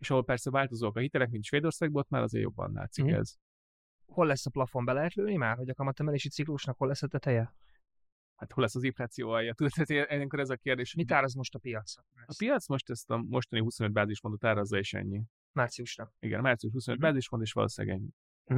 [0.01, 3.13] És ahol persze változók a hitelek, mint Svédországban, ott már azért jobban látszik mm.
[3.13, 3.35] ez.
[4.05, 4.85] Hol lesz a plafon?
[4.85, 7.55] Be lehet lőni már, hogy a kamatemelési ciklusnak hol lesz a teteje?
[8.35, 9.53] Hát hol lesz az infláció alja?
[9.53, 10.95] Tudod, ilyenkor ez a kérdés.
[10.95, 11.95] Mit áraz most a piac?
[12.25, 15.23] A piac most ezt a mostani 25 bázispontot árazza, és ennyi.
[15.51, 16.13] Márciusra.
[16.19, 17.03] Igen, március 25 mm.
[17.03, 18.09] bázispont, és valószínűleg ennyi.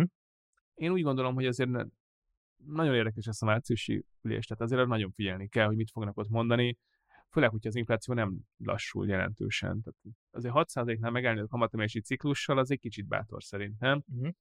[0.01, 0.05] Mm.
[0.73, 1.69] Én úgy gondolom, hogy azért
[2.55, 6.29] nagyon érdekes ez a márciusi ülés, tehát azért nagyon figyelni kell, hogy mit fognak ott
[6.29, 6.77] mondani,
[7.33, 9.81] főleg, hogyha az infláció nem lassul jelentősen.
[9.81, 14.03] Tehát azért 6%-nál megállni a kamatemelési ciklussal az egy kicsit bátor szerintem.
[14.07, 14.33] Uh-huh.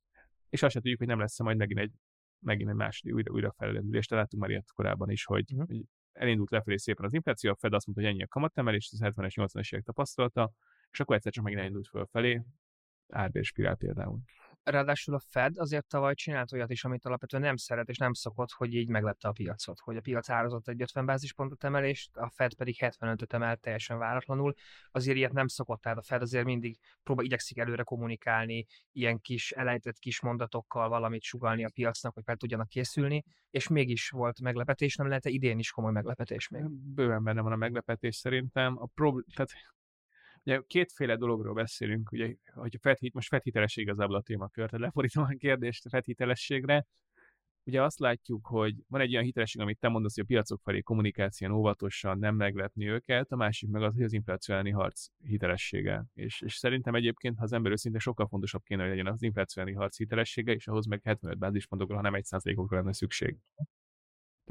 [0.48, 1.92] És azt sem tudjuk, hogy nem lesz majd megint egy,
[2.38, 4.07] megint egy második újra, újra felelendülés.
[4.07, 5.68] De láttunk már ilyet korábban is, hogy, uh-huh.
[5.68, 9.00] hogy elindult lefelé szépen az infláció, a Fed azt mondta, hogy ennyi a kamatemelés, az
[9.02, 10.52] 70-es, 80-es évek tapasztalata,
[10.90, 12.42] és akkor egyszer csak megint elindult fölfelé,
[13.09, 14.20] árbérspirál például.
[14.64, 18.51] Ráadásul a Fed azért tavaly csinált olyat is, amit alapvetően nem szeret és nem szokott,
[18.51, 22.55] hogy így meglepte a piacot, hogy a piac árazott egy 50 bázispontot emelést, a Fed
[22.55, 24.55] pedig 75-öt emelt teljesen váratlanul.
[24.90, 29.51] Azért ilyet nem szokott, tehát a Fed azért mindig próbál igyekszik előre kommunikálni, ilyen kis
[29.51, 34.96] elejtett kis mondatokkal valamit sugalni a piacnak, hogy fel tudjanak készülni, és mégis volt meglepetés,
[34.96, 36.70] nem lehet idén is komoly meglepetés még?
[36.70, 38.77] Bőven benne van a meglepetés szerintem.
[38.79, 39.51] A prob- tehát
[40.44, 45.24] Ugye kétféle dologról beszélünk, ugye, hogy a fedhit, most fedhitelesség igazából a témakör, tehát lefordítom
[45.24, 46.87] a kérdést a fedhitelességre.
[47.64, 50.81] Ugye azt látjuk, hogy van egy olyan hitelesség, amit te mondasz, hogy a piacok felé
[50.81, 56.05] kommunikáción óvatosan nem meglepni őket, a másik meg az, hogy az infláció elleni harc hitelessége.
[56.14, 59.62] És, és szerintem egyébként, ha az ember őszintén sokkal fontosabb kéne, hogy legyen az infláció
[59.62, 63.37] elleni harc hitelessége, és ahhoz meg 75 bázispontokra, hanem egy százalékokra lenne szükség.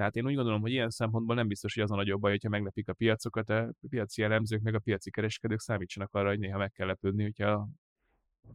[0.01, 2.49] Tehát én úgy gondolom, hogy ilyen szempontból nem biztos, hogy az a nagyobb baj, hogyha
[2.49, 6.71] meglepik a piacokat, a piaci elemzők, meg a piaci kereskedők számítsanak arra, hogy néha meg
[6.71, 7.69] kell lepődni, hogyha a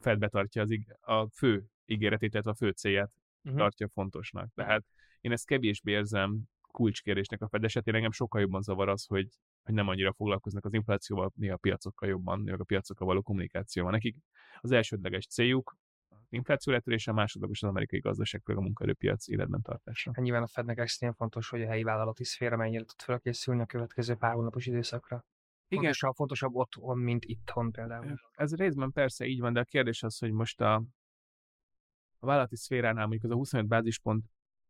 [0.00, 3.12] Fed betartja az ig- a fő ígéretét, tehát a fő célját
[3.44, 3.60] uh-huh.
[3.60, 4.50] tartja fontosnak.
[4.54, 4.84] Tehát
[5.20, 9.28] én ezt kevésbé érzem kulcskérésnek a Fed esetén, engem sokkal jobban zavar az, hogy,
[9.62, 13.92] hogy nem annyira foglalkoznak az inflációval, néha a piacokkal jobban, néha a piacokkal való kommunikációval.
[13.92, 14.16] Nekik
[14.60, 15.76] az elsődleges céljuk
[16.36, 20.10] infláció letörése, másodlagos az amerikai gazdaság, a munkaerőpiac életben tartása.
[20.14, 23.66] Hát nyilván a Fednek extrém fontos, hogy a helyi vállalati szféra mennyire tud felkészülni a
[23.66, 25.24] következő pár hónapos időszakra.
[25.68, 25.82] Igen.
[25.82, 28.20] Fontosabb, fontosabb otthon, mint itthon például.
[28.32, 30.74] Ez részben persze így van, de a kérdés az, hogy most a,
[32.18, 34.26] a vállalati szféránál mondjuk az a 25 bázispont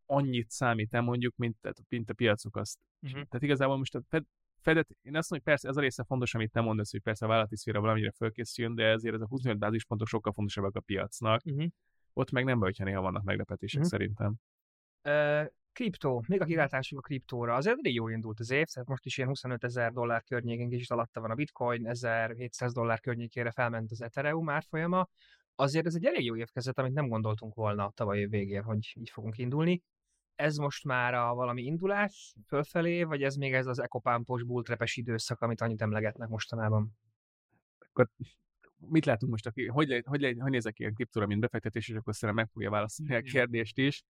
[0.06, 1.56] annyit számít mondjuk, mint,
[1.88, 2.78] mint a piacok azt.
[3.00, 3.22] Uh-huh.
[3.22, 4.24] Tehát igazából most a Fed,
[4.66, 7.24] Fedet, én azt mondom, hogy persze ez a része fontos, amit te mondasz, hogy persze
[7.24, 11.40] a vállalati szféra valamire fölkészüljön, de ezért ez a 25 bázispontok sokkal fontosabbak a piacnak.
[11.44, 11.66] Uh-huh.
[12.12, 13.92] Ott meg nem baj, hogyha néha vannak meglepetések uh-huh.
[13.92, 14.34] szerintem.
[15.08, 17.54] Uh, kriptó, még a kilátásunk a kriptóra.
[17.54, 20.90] Azért elég jól indult az év, tehát most is ilyen 25 ezer dollár környékén kicsit
[20.90, 25.08] alatta van a bitcoin, 1700 dollár környékére felment az Ethereum árfolyama.
[25.54, 29.10] Azért ez egy elég jó évkezet, amit nem gondoltunk volna tavaly év végén, hogy így
[29.10, 29.82] fogunk indulni
[30.36, 35.40] ez most már a valami indulás fölfelé, vagy ez még ez az ekopámpos, bultrepes időszak,
[35.40, 36.90] amit annyit emlegetnek mostanában?
[37.78, 38.08] Akkor
[38.76, 41.88] mit látunk most, aki, hogy, le, hogy, le, hogy nézek ki a kriptóra, mint befektetés,
[41.88, 44.04] és akkor szerintem meg fogja válaszolni a kérdést is.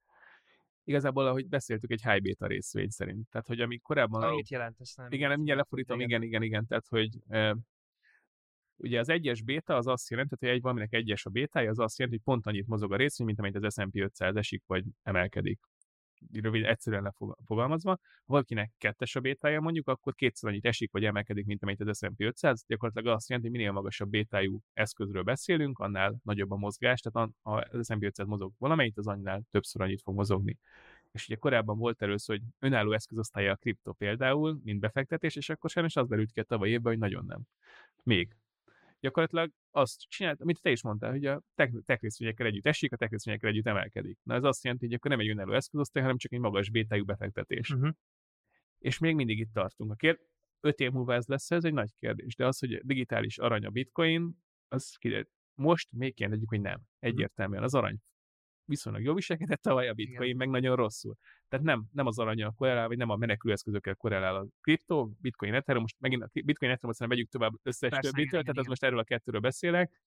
[0.84, 3.28] Igazából, ahogy beszéltük, egy high beta részvény szerint.
[3.30, 4.22] Tehát, hogy ami korábban...
[4.22, 5.10] Amit jelent, ezt nem.
[5.10, 6.66] Igen, mindjárt lefordítom, igen, igen, igen.
[6.66, 7.56] Tehát, hogy e,
[8.76, 11.98] ugye az egyes béta az azt jelenti, hogy egy valaminek egyes a bétája, az azt
[11.98, 15.60] jelenti, hogy pont annyit mozog a részvény, mint amelyet az S&P 500 esik, vagy emelkedik
[16.32, 21.46] rövid, egyszerűen lefogalmazva, ha valakinek kettes a bétája mondjuk, akkor kétszer annyit esik, vagy emelkedik,
[21.46, 22.64] mint amit az S&P 500.
[22.66, 27.64] Gyakorlatilag azt jelenti, hogy minél magasabb bétájú eszközről beszélünk, annál nagyobb a mozgás, tehát ha
[27.70, 30.58] az S&P 500 mozog valamelyik, az annál többször annyit fog mozogni.
[31.12, 35.70] És ugye korábban volt először, hogy önálló eszközosztálya a kripto például, mint befektetés, és akkor
[35.70, 37.40] sajnos az derült ki a tavaly évben, hogy nagyon nem.
[38.02, 38.36] Még
[39.06, 43.10] gyakorlatilag azt csinált, amit te is mondtál, hogy a tech részvényekkel együtt esik, a tech
[43.10, 44.18] részvényekkel együtt emelkedik.
[44.22, 47.04] Na ez azt jelenti, hogy akkor nem egy önálló eszközosztály, hanem csak egy magas bétájú
[47.04, 47.70] befektetés.
[47.70, 47.90] Uh-huh.
[48.78, 49.90] És még mindig itt tartunk.
[49.90, 50.20] A kér,
[50.60, 52.34] öt év múlva ez lesz, ez egy nagy kérdés.
[52.34, 54.36] De az, hogy digitális arany a bitcoin,
[54.68, 55.28] az kiderül.
[55.54, 56.80] Most még kérdezik, hogy nem.
[56.98, 57.98] Egyértelműen az arany
[58.66, 60.36] viszonylag jól viselkedett, tavaly a bitcoin Igen.
[60.36, 61.16] meg nagyon rosszul.
[61.48, 65.82] Tehát nem, nem az aranya korrelál, vagy nem a menekülőeszközökkel korrelál a kriptó, bitcoin, ethereum,
[65.82, 68.98] most megint a bitcoin, ethereum, aztán vegyük tovább összes Persze, többitől, tehát az most erről
[68.98, 70.00] a kettőről beszélek,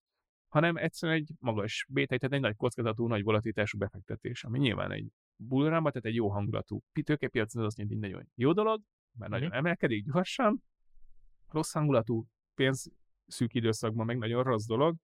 [0.47, 5.07] hanem egyszerűen egy magas béta, tehát egy nagy kockázatú, nagy volatilitású befektetés, ami nyilván egy
[5.35, 8.81] bullrunba, tehát egy jó hangulatú tőkepiac, az azt jelenti, hogy nagyon jó dolog,
[9.17, 9.57] mert nagyon mhm.
[9.57, 10.63] emelkedik gyorsan,
[11.47, 12.91] rossz hangulatú pénz
[13.27, 14.95] szűk időszakban meg nagyon rossz dolog,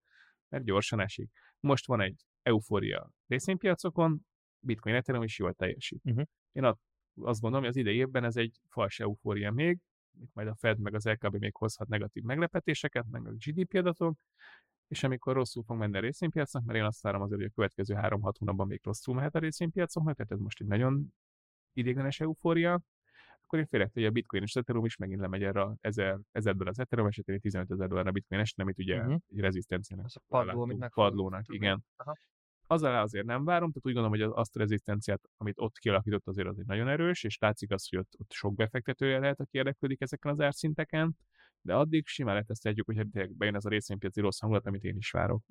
[0.49, 1.29] mert gyorsan esik.
[1.59, 4.19] Most van egy eufória részvénypiacokon,
[4.60, 6.01] Bitcoin Ethereum is jól teljesít.
[6.03, 6.25] Uh-huh.
[6.51, 6.63] Én
[7.21, 9.79] azt gondolom, hogy az idei évben ez egy fals eufória még,
[10.21, 14.17] itt majd a Fed meg az LKB még hozhat negatív meglepetéseket, meg a GDP adatok,
[14.88, 17.95] és amikor rosszul fog menni a részvénypiacnak, mert én azt várom azért, hogy a következő
[17.97, 21.13] 3-6 hónapban még rosszul mehet a részvénypiacoknak, tehát ez most egy nagyon
[21.73, 22.81] idéglenes eufória,
[23.43, 26.79] akkor én félek, hogy a bitcoin és Ethereum is megint lemegy erre 1000, 1000 az
[26.79, 29.19] Ethereum esetén 15 ezer dollár a bitcoin eset, amit ugye uh-huh.
[29.27, 30.05] egy rezisztenciának.
[30.05, 31.86] Ez a padló, amit Padlónak, igen.
[31.95, 32.15] Aha
[32.67, 36.28] az alá azért nem várom, tehát úgy gondolom, hogy azt a rezisztenciát, amit ott kialakított,
[36.28, 39.58] azért az egy nagyon erős, és látszik az, hogy ott, ott sok befektetője lehet, aki
[39.58, 41.17] érdeklődik ezeken az árszinteken,
[41.62, 45.43] de addig simán leteszteljük, hogy bejön ez a részvénypiaci rossz hangulat, amit én is várok.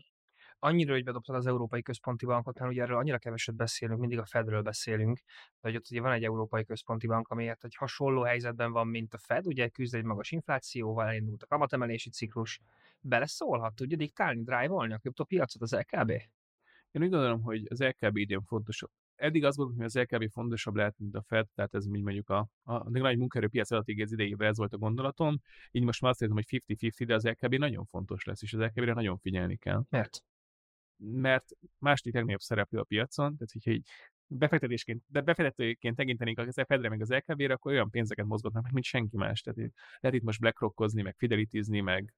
[0.58, 4.24] Annyira, hogy bedobtad az Európai Központi Bankot, mert ugye erről annyira keveset beszélünk, mindig a
[4.24, 5.18] Fedről beszélünk,
[5.60, 9.14] de hogy ott ugye van egy Európai Központi Bank, amiért egy hasonló helyzetben van, mint
[9.14, 12.60] a Fed, ugye küzd egy magas inflációval, elindult a kamatemelési ciklus,
[13.00, 16.12] beleszólhat, tudja diktálni, drive-olni a kriptopiacot az LKB?
[16.94, 18.90] Én úgy gondolom, hogy az LKB idén fontosabb.
[19.14, 22.48] Eddig azt gondolom, hogy az LKB fontosabb lehet, mint a Fed, tehát ez mondjuk a,
[22.62, 25.40] a nagy munkaerőpiac addig az idejében ez volt a gondolatom.
[25.70, 28.60] Így most már azt érzem, hogy 50-50, de az LKB nagyon fontos lesz, és az
[28.60, 29.84] LKB-re nagyon figyelni kell.
[29.88, 30.22] Mert?
[30.96, 31.44] Mert
[31.78, 33.88] második legnagyobb szereplő a piacon, tehát hogyha így
[34.26, 38.84] befektetésként, de befektetőként tekintenénk az Fedre meg az LKB-re, akkor olyan pénzeket mozgatnak meg, mint
[38.84, 39.40] senki más.
[39.40, 42.14] Tehát lehet itt most BlackRockozni, meg Fidelityzni, meg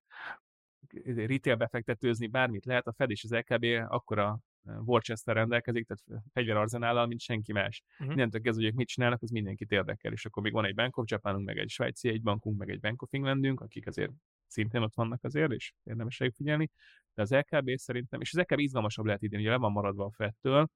[1.04, 4.40] retail befektetőzni, bármit lehet, a Fed és az LKB akkora
[4.84, 7.82] Worcester rendelkezik, tehát fegyverarzenállal, mint senki más.
[7.92, 8.06] Uh-huh.
[8.08, 10.96] Mindentől kezdve, hogy ők mit csinálnak, az mindenkit érdekel, és akkor még van egy Bank
[10.96, 14.12] of Japanunk, meg egy svájci egy bankunk, meg egy Bank of Englandünk, akik azért
[14.46, 16.70] szintén ott vannak azért, és érdemes figyelni.
[17.14, 20.10] De az LKB szerintem, és az LKB izgalmasabb lehet idén, ugye le van maradva a
[20.10, 20.68] Fedtől,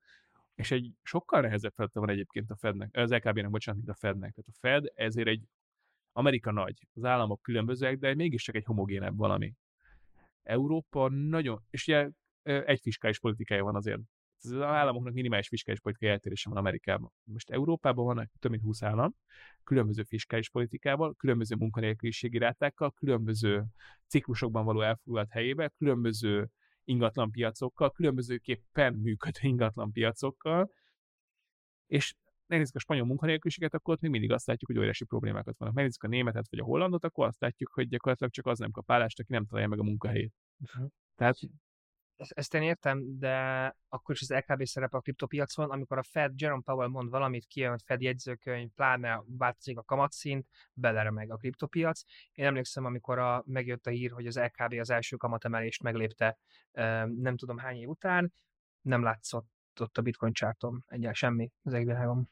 [0.54, 4.34] és egy sokkal nehezebb feladata van egyébként a Fednek, az LKB-nek, bocsánat, mint a Fednek.
[4.34, 5.44] Tehát a Fed ezért egy
[6.12, 9.54] Amerika nagy, az államok különbözőek, de mégiscsak egy homogénebb valami.
[10.42, 12.10] Európa nagyon, és ugye
[12.42, 14.00] egy fiskális politikája van azért.
[14.42, 17.12] Az államoknak minimális fiskális politikai eltérése van Amerikában.
[17.24, 19.14] Most Európában vannak több mint 20 állam,
[19.64, 23.64] különböző fiskális politikával, különböző munkanélküliségi rátákkal, különböző
[24.06, 26.48] ciklusokban való elfoglalt helyével, különböző
[26.84, 30.70] ingatlanpiacokkal, különbözőképpen működő ingatlanpiacokkal,
[31.86, 32.14] és
[32.46, 35.74] megnézzük a spanyol munkanélküliséget, akkor ott még mindig azt látjuk, hogy óriási problémákat vannak.
[35.74, 38.90] Megnézzük a németet vagy a hollandot, akkor azt látjuk, hogy gyakorlatilag csak az nem kap
[38.90, 40.32] állást, aki nem találja meg a munkahelyét.
[40.58, 40.90] Uh-huh.
[41.14, 41.38] Tehát
[42.28, 43.36] ezt én értem, de
[43.88, 47.72] akkor is az LKB szerepe a kriptopiacon, amikor a Fed, Jerome Powell mond valamit, kijön
[47.72, 52.00] a Fed jegyzőkönyv, pláne változik a kamatszint, beleremeg a kriptopiac.
[52.32, 56.38] Én emlékszem, amikor a, megjött a hír, hogy az LKB az első kamatemelést meglépte
[57.06, 58.32] nem tudom hány év után,
[58.80, 59.48] nem látszott
[59.80, 62.30] ott a bitcoin csártom egyáltalán semmi az egvilágon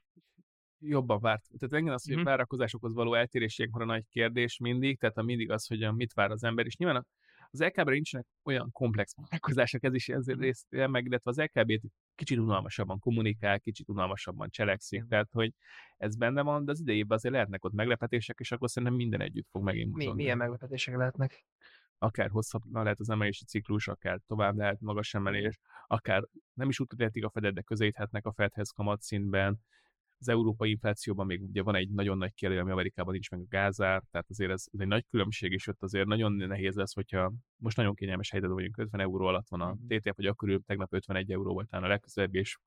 [0.80, 1.42] jobban várt.
[1.58, 2.26] Tehát engem az, hogy mm-hmm.
[2.26, 6.12] a várakozásokhoz való eltéréség van a nagy kérdés mindig, tehát a mindig az, hogy mit
[6.12, 7.06] vár az ember, és nyilván
[7.50, 11.80] az LKB-re nincsenek olyan komplex vállalkozások, ez is ezért részt meg, illetve az LKB
[12.14, 15.06] kicsit unalmasabban kommunikál, kicsit unalmasabban cselekszik, mm.
[15.06, 15.54] tehát hogy
[15.96, 19.48] ez benne van, de az idejében azért lehetnek ott meglepetések, és akkor szerintem minden együtt
[19.50, 21.44] fog megint Mi, Milyen meglepetések lehetnek?
[21.98, 27.24] Akár hosszabb lehet az emelési ciklus, akár tovább lehet magas emelés, akár nem is útlehetik
[27.24, 29.60] a Fedet, de közéthetnek a Fedhez kamatszintben,
[30.20, 33.46] az európai inflációban még ugye van egy nagyon nagy kérdés, ami Amerikában nincs meg a
[33.48, 37.32] gázár, tehát azért ez, ez egy nagy különbség, és ott azért nagyon nehéz lesz, hogyha
[37.56, 39.86] most nagyon kényelmes helyzetben vagyunk, 50 euró alatt van a mhm.
[39.86, 42.58] TTF, vagy akkor tegnap 51 euró volt a legközelebb, és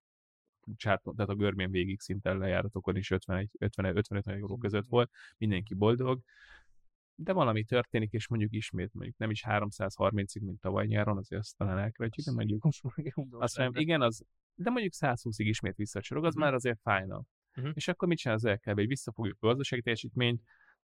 [0.76, 5.74] csárt, tehát a görmén végig szinten lejáratokon is 51, 50, 55 euró között volt, mindenki
[5.74, 6.22] boldog,
[7.16, 11.58] de valami történik, és mondjuk ismét mondjuk nem is 330-ig, mint tavaly nyáron, azért azt
[11.58, 12.66] talán elkövetjük, de mondjuk
[13.30, 16.40] azt mondjuk, igen, az, de mondjuk 120-ig ismét visszacsorog, az mm.
[16.40, 17.24] már azért fájna.
[17.56, 17.72] Uh-huh.
[17.76, 20.42] és akkor mit csinál az LKB, hogy visszafogjuk a gazdasági teljesítményt,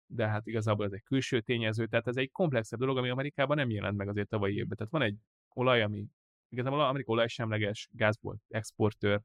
[0.06, 3.70] de hát igazából ez egy külső tényező, tehát ez egy komplexebb dolog, ami Amerikában nem
[3.70, 4.76] jelent meg azért tavalyi évben.
[4.76, 5.16] Tehát van egy
[5.54, 6.06] olaj, ami
[6.48, 9.20] igazából Amerika olajsemleges, gázból exportőr,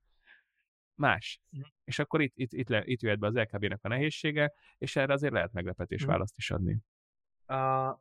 [0.96, 1.42] más.
[1.58, 1.62] Mm.
[1.84, 5.14] És akkor itt, itt, itt, le, itt jöhet be az LKB-nek a nehézsége, és erre
[5.14, 6.08] azért lehet meglepetés mm.
[6.08, 6.78] választ is adni.
[7.48, 8.00] Uh,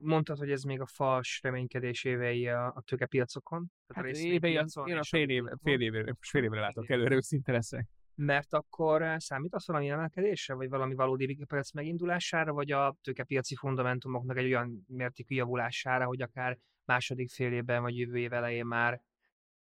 [0.00, 3.72] mondtad, hogy ez még a fals reménykedés évei a, a tőkepiacokon?
[3.94, 7.52] Hát a évei, az, én a fél, év, fél, évre, fél évre látok előre, őszinte
[7.52, 7.88] leszek.
[8.22, 14.44] Mert akkor számítasz valami emelkedésre, vagy valami valódi piac megindulására, vagy a tőkepiaci fundamentumoknak egy
[14.44, 19.00] olyan mértékű javulására, hogy akár második fél évben, vagy jövő év elején már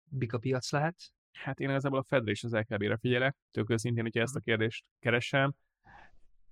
[0.05, 0.97] bika piac lehet?
[1.33, 4.85] Hát én igazából a Fedre és az LKB-re figyelek, tök őszintén, hogyha ezt a kérdést
[4.99, 5.55] keresem,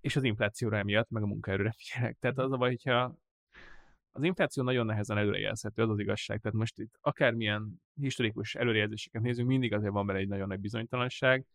[0.01, 2.17] és az inflációra emiatt, meg a munkaerőre figyelek.
[2.21, 3.17] Tehát az a baj, hogyha
[4.11, 6.41] az infláció nagyon nehezen előrejelzhető, az az igazság.
[6.41, 11.47] Tehát most itt akármilyen historikus előrejelzéseket nézünk, mindig azért van bele egy nagyon nagy bizonytalanság,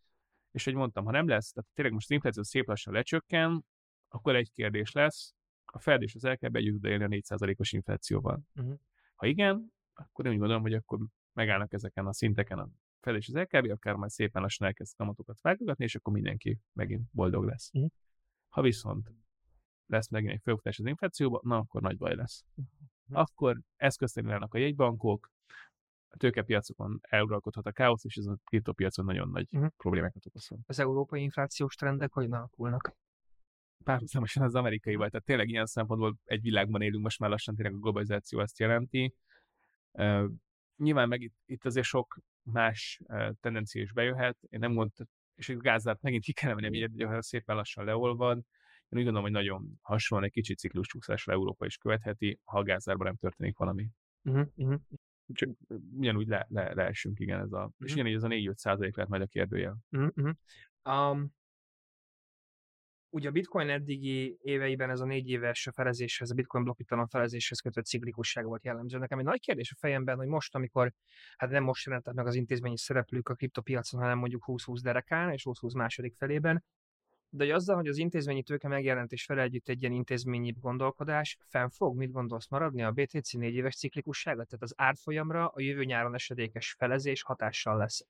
[0.56, 3.65] és hogy mondtam, ha nem lesz, tehát tényleg most az infláció szép lassan lecsökken,
[4.08, 5.34] akkor egy kérdés lesz,
[5.65, 8.41] a Fed és az LKB együtt tud élni a 4%-os inflációval.
[8.56, 8.80] Uh-huh.
[9.15, 11.00] Ha igen, akkor én úgy gondolom, hogy akkor
[11.34, 15.41] megállnak ezeken a szinteken a Fed és az LKB, akár majd szépen lassan elkezd kamatokat
[15.41, 17.70] válogatni, és akkor mindenki megint boldog lesz.
[17.74, 17.91] Uh-huh.
[18.50, 19.12] Ha viszont
[19.86, 22.46] lesz megint egy felfutás az inflációba, na akkor nagy baj lesz.
[22.56, 23.20] Uh-huh.
[23.20, 25.32] Akkor eszköztelen a jegybankok,
[26.15, 29.69] a tőkepiacokon eluralkodhat a káosz, és ez a kriptopiacon nagyon nagy uh-huh.
[29.78, 30.60] problémákat okozhat.
[30.65, 32.95] Az európai inflációs trendek hogy alakulnak?
[33.84, 37.80] Párhuzamosan az amerikaival, tehát tényleg ilyen szempontból egy világban élünk, most már lassan tényleg a
[37.80, 39.15] globalizáció ezt jelenti.
[39.91, 40.30] Uh,
[40.75, 44.38] nyilván meg itt, itt azért sok más uh, tendencia is bejöhet.
[44.49, 48.38] Én nem mondtam, és a gázát megint ki kell emelni, hogy szépen lassan leolvad.
[48.89, 53.06] Én úgy gondolom, hogy nagyon hasonlóan egy kicsit cikluscsúszásra Európa is követheti, ha a gázárban
[53.06, 53.89] nem történik valami.
[54.23, 54.80] Uh-huh, uh-huh.
[55.33, 55.49] Csak
[55.97, 57.73] ugyanúgy le, le, leesünk, igen, ez a, uh-huh.
[57.79, 59.77] és ugyanígy ez a 4-5 százalék lehet majd a kérdőjel.
[59.91, 60.31] Uh-huh.
[60.83, 61.33] Um,
[63.15, 67.85] ugye a bitcoin eddigi éveiben ez a négy éves felezéshez, a bitcoin blokkitalan felezéshez kötött
[67.85, 68.97] ciklikusság volt jellemző.
[68.97, 70.93] Nekem egy nagy kérdés a fejemben, hogy most, amikor,
[71.38, 75.41] hát nem most jelentek meg az intézményi szereplők a kriptopiacon, hanem mondjuk 20-20 derekán és
[75.45, 76.63] 20-20 második felében,
[77.36, 81.38] de hogy azzal, hogy az intézményi tőke megjelent és fel együtt egy ilyen intézményi gondolkodás,
[81.48, 84.43] fenn fog, mit gondolsz maradni a BTC négy éves ciklikussága?
[84.43, 88.06] Tehát az árfolyamra a jövő nyáron esedékes felezés hatással lesz.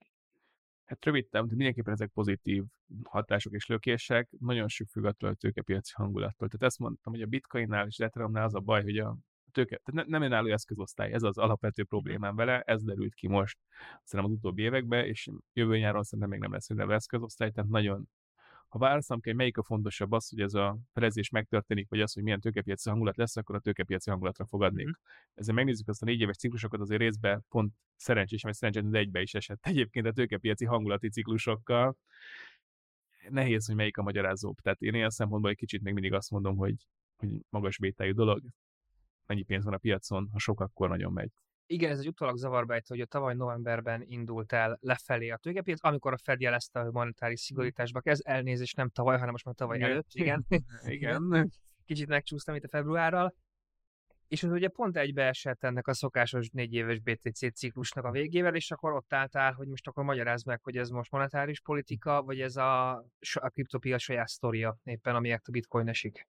[0.86, 2.64] Hát rövid távon, mindenképpen ezek pozitív
[3.04, 6.48] hatások és lökések, nagyon sok függ attól a tőkepiaci hangulattól.
[6.48, 9.18] Tehát ezt mondtam, hogy a bitcoinnál és Ethereumnál az a baj, hogy a
[9.52, 13.58] tőke, tehát nem önálló eszközosztály, ez az alapvető problémám vele, ez derült ki most
[14.04, 18.10] szerintem az utóbbi években, és jövő nyáron szerintem még nem lesz önálló eszközosztály, tehát nagyon
[18.76, 22.24] ha válaszom kell, melyik a fontosabb az, hogy ez a felezés megtörténik, vagy az, hogy
[22.24, 24.86] milyen tőkepiaci hangulat lesz, akkor a tőkepiaci hangulatra fogadnék.
[24.86, 24.94] Mm-hmm.
[25.34, 29.34] Ezzel megnézzük azt a négy éves ciklusokat, azért részben pont szerencsés, mert szerencsés, egybe is
[29.34, 31.98] esett egyébként a tőkepiaci hangulati ciklusokkal.
[33.30, 34.60] Nehéz, hogy melyik a magyarázóbb.
[34.60, 38.44] Tehát én ilyen szempontból egy kicsit még mindig azt mondom, hogy, hogy magas bétájú dolog.
[39.26, 41.32] Mennyi pénz van a piacon, ha sok, akkor nagyon megy.
[41.68, 46.14] Igen, ez egy utólag zavarba hogy a tavaly novemberben indult el lefelé a tőkepiac, amikor
[46.14, 49.90] a Fed jelezte, hogy monetáris szigorításba kezd, elnézést nem tavaly, hanem most már tavaly igen.
[49.90, 50.10] előtt.
[50.12, 50.46] Igen.
[50.86, 51.52] igen.
[51.86, 53.36] Kicsit megcsúsztam itt a februárral.
[54.28, 58.72] És az ugye pont egybeesett ennek a szokásos négy éves BTC ciklusnak a végével, és
[58.72, 62.56] akkor ott álltál, hogy most akkor magyarázd meg, hogy ez most monetáris politika, vagy ez
[62.56, 62.92] a,
[63.34, 66.28] a kriptopiac saját sztoria éppen, amiért a bitcoin esik.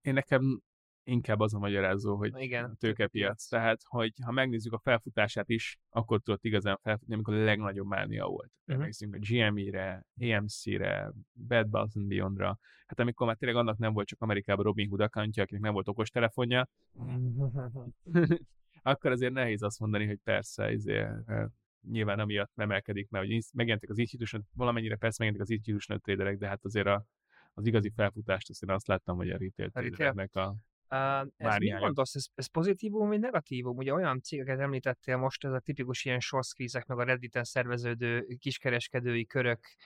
[0.00, 0.62] Én nekem
[1.04, 3.46] inkább az a magyarázó, hogy Igen, a tőkepiac.
[3.46, 8.26] Tehát, hogy ha megnézzük a felfutását is, akkor tudott igazán felfutni, amikor a legnagyobb mánia
[8.26, 8.52] volt.
[8.66, 8.86] Uh-huh.
[9.12, 11.12] A GME-re, AMC-re,
[11.48, 12.58] Bad Bath Beyond-ra.
[12.86, 15.88] Hát amikor már tényleg annak nem volt csak Amerikában Robin Hood accountja, akinek nem volt
[15.88, 16.68] okos telefonja,
[18.82, 21.50] akkor azért nehéz azt mondani, hogy persze, ezért, hát,
[21.90, 26.48] nyilván amiatt emelkedik, mert hogy megjelentek az institutional, valamennyire persze megjelentek az institutional traderek, de
[26.48, 27.04] hát azért a,
[27.54, 30.54] az igazi felfutást azt én azt láttam, hogy a retail tradereknek a
[30.92, 33.76] Uh, ez mit gondolsz, ez, ez pozitívum vagy negatívum?
[33.76, 38.26] Ugye olyan cégeket említettél most, ez a tipikus ilyen short squeeze meg a Redditen szerveződő
[38.38, 39.76] kiskereskedői körök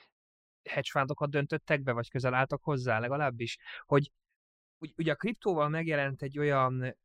[0.69, 4.13] hedgefundokat döntöttek be, vagy közel álltak hozzá legalábbis, hogy
[4.97, 6.97] ugye a kriptóval megjelent egy olyan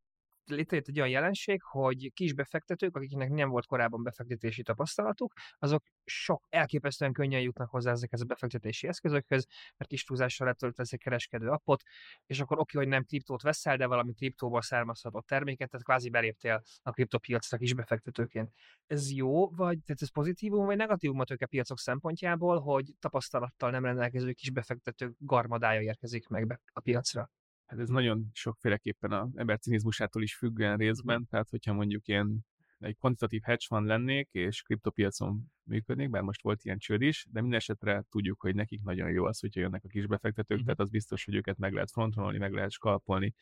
[0.45, 7.13] létrejött egy olyan jelenség, hogy kisbefektetők, akiknek nem volt korábban befektetési tapasztalatuk, azok sok elképesztően
[7.13, 9.45] könnyen jutnak hozzá ezekhez a befektetési eszközökhöz,
[9.77, 11.81] mert kis túlzással letöltesz egy kereskedő appot,
[12.25, 16.61] és akkor oké, hogy nem kriptót veszel, de valami kriptóból származhatott terméket, tehát kvázi beléptél
[16.81, 18.51] a kriptopiacra kis befektetőként.
[18.87, 24.31] Ez jó, vagy tehát ez pozitívum, vagy negatívum a piacok szempontjából, hogy tapasztalattal nem rendelkező
[24.31, 27.29] kis befektetők garmadája érkezik meg be a piacra?
[27.71, 31.23] Hát ez nagyon sokféleképpen a ember cinizmusától is függően részben, mm.
[31.29, 32.39] tehát hogyha mondjuk én
[32.79, 37.41] egy kvantitatív hedge fund lennék, és kriptopiacon működnék, bár most volt ilyen csőd is, de
[37.41, 40.63] minden esetre tudjuk, hogy nekik nagyon jó az, hogyha jönnek a kis befektetők, mm.
[40.63, 43.33] tehát az biztos, hogy őket meg lehet frontrolni, meg lehet skalpolni,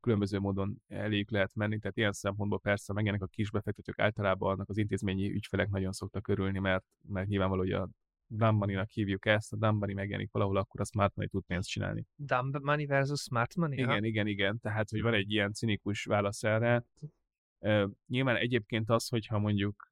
[0.00, 4.68] különböző módon eléjük lehet menni, tehát ilyen szempontból persze megjelennek a kis befektetők általában annak
[4.68, 7.88] az intézményi ügyfelek nagyon szoktak örülni, mert, mert nyilvánvaló, hogy a
[8.28, 11.68] dumb money-nak hívjuk ezt, a dumb money megjelenik valahol, akkor a smart money tud pénzt
[11.68, 12.06] csinálni.
[12.16, 13.78] Dumb money versus smart money?
[13.78, 14.06] Igen, ha?
[14.06, 14.58] igen, igen.
[14.60, 16.84] Tehát, hogy van egy ilyen cinikus válasz erre.
[17.58, 19.88] Uh, nyilván egyébként az, hogyha mondjuk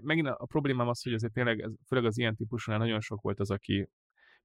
[0.00, 3.50] megint a, problémám az, hogy azért tényleg, főleg az ilyen típusúnál nagyon sok volt az,
[3.50, 3.88] aki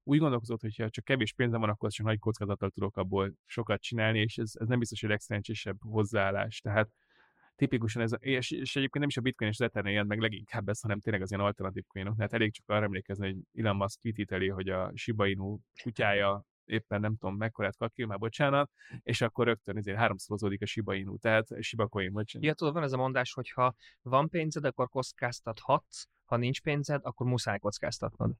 [0.02, 3.80] úgy gondolkozott, hogy ha csak kevés pénzem van, akkor csak nagy kockázattal tudok abból sokat
[3.80, 6.60] csinálni, és ez, ez nem biztos, hogy a legszerencsésebb hozzáállás.
[6.60, 6.90] Tehát
[7.60, 10.68] tipikusan ez, és, és egyébként nem is a bitcoin és az Ethernél jelent meg leginkább
[10.68, 12.16] ez, hanem tényleg az ilyen alternatív coinok.
[12.16, 17.00] Tehát elég csak arra emlékezni, hogy Elon Musk tweetiteli, hogy a Shiba Inu kutyája éppen
[17.00, 18.70] nem tudom mekkorát kap ki, már bocsánat,
[19.02, 22.48] és akkor rögtön ezért háromszorozódik a Shiba Inu, tehát Shiba Coin, bocsánat.
[22.48, 27.00] Ja, tudod, van ez a mondás, hogy ha van pénzed, akkor kockáztathatsz, ha nincs pénzed,
[27.04, 28.32] akkor muszáj kockáztatnod.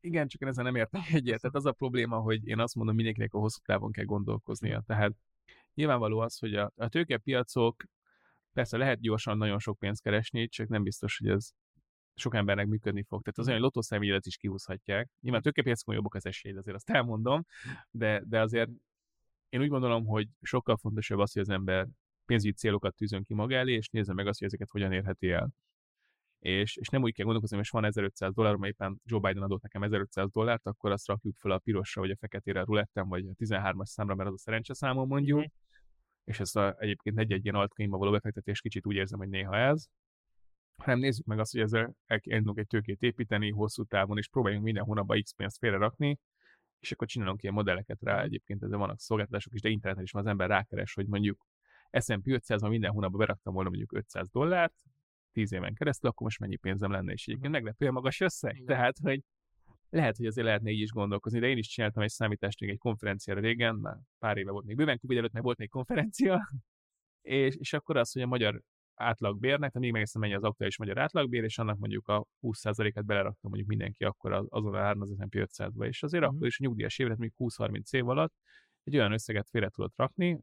[0.00, 1.40] Igen, csak én ezzel nem értek egyet.
[1.40, 4.82] Tehát az a probléma, hogy én azt mondom, mindenkinek a hosszú távon kell gondolkoznia.
[4.86, 5.12] Tehát
[5.76, 7.84] nyilvánvaló az, hogy a, a tőkepiacok
[8.52, 11.50] persze lehet gyorsan nagyon sok pénzt keresni, csak nem biztos, hogy ez
[12.14, 13.22] sok embernek működni fog.
[13.22, 15.10] Tehát az olyan lotószámjegyet is kihúzhatják.
[15.20, 17.44] Nyilván tőkepiacokon jobbak az esély, azért azt elmondom,
[17.90, 18.70] de, de azért
[19.48, 21.88] én úgy gondolom, hogy sokkal fontosabb az, hogy az ember
[22.24, 25.50] pénzügyi célokat tűzön ki maga elé, és nézze meg azt, hogy ezeket hogyan érheti el
[26.38, 29.62] és, és nem úgy kell gondolkozni, hogy van 1500 dollár, mert éppen Joe Biden adott
[29.62, 33.32] nekem 1500 dollárt, akkor azt rakjuk fel a pirosra, vagy a feketére rulettem, vagy a
[33.44, 35.46] 13-as számra, mert az a szerencse számon mondjuk, mm-hmm.
[36.26, 39.86] És ezt a, egyébként egy-egy ilyen altkönyvbe való befektetés kicsit úgy érzem, hogy néha ez,
[40.76, 44.84] hanem nézzük meg azt, hogy ezzel elkezdünk egy tőkét építeni hosszú távon, és próbáljunk minden
[44.84, 46.18] hónapban X pénzt félrerakni,
[46.78, 50.22] és akkor csinálunk ilyen modelleket rá, egyébként ezzel vannak szolgáltatások is, de interneten is van
[50.22, 51.46] az ember rákeres, hogy mondjuk
[52.00, 54.74] S&P 500 van minden hónapban beraktam volna mondjuk 500 dollárt,
[55.32, 58.54] tíz éven keresztül, akkor most mennyi pénzem lenne, és egyébként meglepően magas összeg.
[58.54, 58.66] Igen.
[58.66, 59.22] Tehát, hogy
[59.88, 62.78] lehet, hogy azért lehetne így is gondolkozni, de én is csináltam egy számítást még egy
[62.78, 66.50] konferenciára régen, már pár éve volt még bőven Covid előtt, meg volt még konferencia,
[67.22, 68.62] és, és akkor az, hogy a magyar
[68.94, 73.50] átlagbérnek, de még megnéztem, mennyi az aktuális magyar átlagbér, és annak mondjuk a 20%-át beleraktam
[73.50, 76.26] mondjuk mindenki akkor azon a 3 500-ba, és azért mm.
[76.26, 78.34] akkor is a nyugdíjas évet még 20-30 év alatt
[78.84, 80.40] egy olyan összeget félre tudott rakni,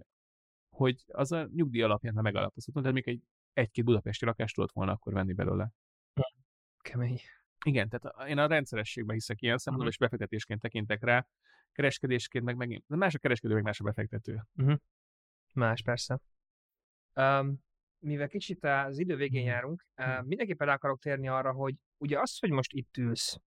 [0.69, 2.79] hogy az a nyugdíj alapján már megalapozható.
[2.79, 3.21] Tehát még egy
[3.53, 5.71] egy-két budapesti lakást tudott volna akkor venni belőle.
[6.81, 7.19] Kemény.
[7.65, 10.07] Igen, tehát én a rendszerességben hiszek ilyen szempontból, uh-huh.
[10.09, 11.25] és befektetésként tekintek rá,
[11.71, 14.41] kereskedésként meg megint, de más a kereskedő, meg más a befektető.
[14.55, 14.77] Uh-huh.
[15.53, 16.19] Más, persze.
[17.13, 17.63] Um,
[17.99, 19.55] mivel kicsit az idő végén uh-huh.
[19.55, 23.39] járunk, uh, mindenképpen rá akarok térni arra, hogy ugye az, hogy most itt ülsz,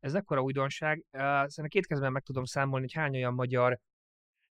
[0.00, 3.78] ez ekkora újdonság, uh, szerintem két kezben meg tudom számolni, hogy hány olyan magyar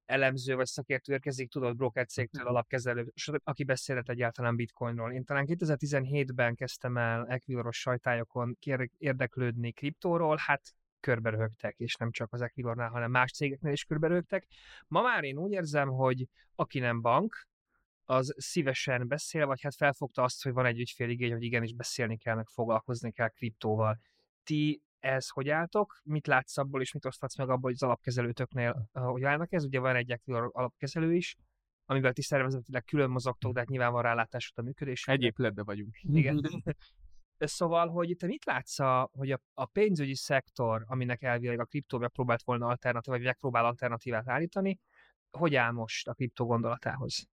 [0.07, 3.13] elemző vagy szakértő érkezik, tudod, broker cégtől, alapkezelő,
[3.45, 5.13] aki beszélhet egyáltalán bitcoinról.
[5.13, 8.59] Én talán 2017-ben kezdtem el Equiloros sajtályokon
[8.99, 14.47] érdeklődni kriptóról, hát körberöhögtek, és nem csak az Equilornál, hanem más cégeknél is körberöhögtek.
[14.87, 17.49] Ma már én úgy érzem, hogy aki nem bank,
[18.05, 22.35] az szívesen beszél, vagy hát felfogta azt, hogy van egy ügyféligény, hogy igenis beszélni kell,
[22.35, 23.99] meg foglalkozni kell kriptóval.
[24.43, 28.89] Ti ez hogy álltok, mit látsz abból, és mit osztatsz meg abból, hogy az alapkezelőtöknél
[28.93, 29.65] hogy állnak ez?
[29.65, 31.37] Ugye van egy alapkezelő is,
[31.85, 35.09] amivel ti szervezetileg külön mozogtok, de hát nyilván van rálátásod a működés.
[35.09, 35.97] Egy épületbe vagyunk.
[36.03, 36.41] Igen.
[37.39, 41.99] Szóval, hogy te mit látsz, a, hogy a, a pénzügyi szektor, aminek elvileg a kriptó
[41.99, 44.79] megpróbált volna alternatívát, vagy megpróbál alternatívát állítani,
[45.31, 47.29] hogy áll most a kriptó gondolatához?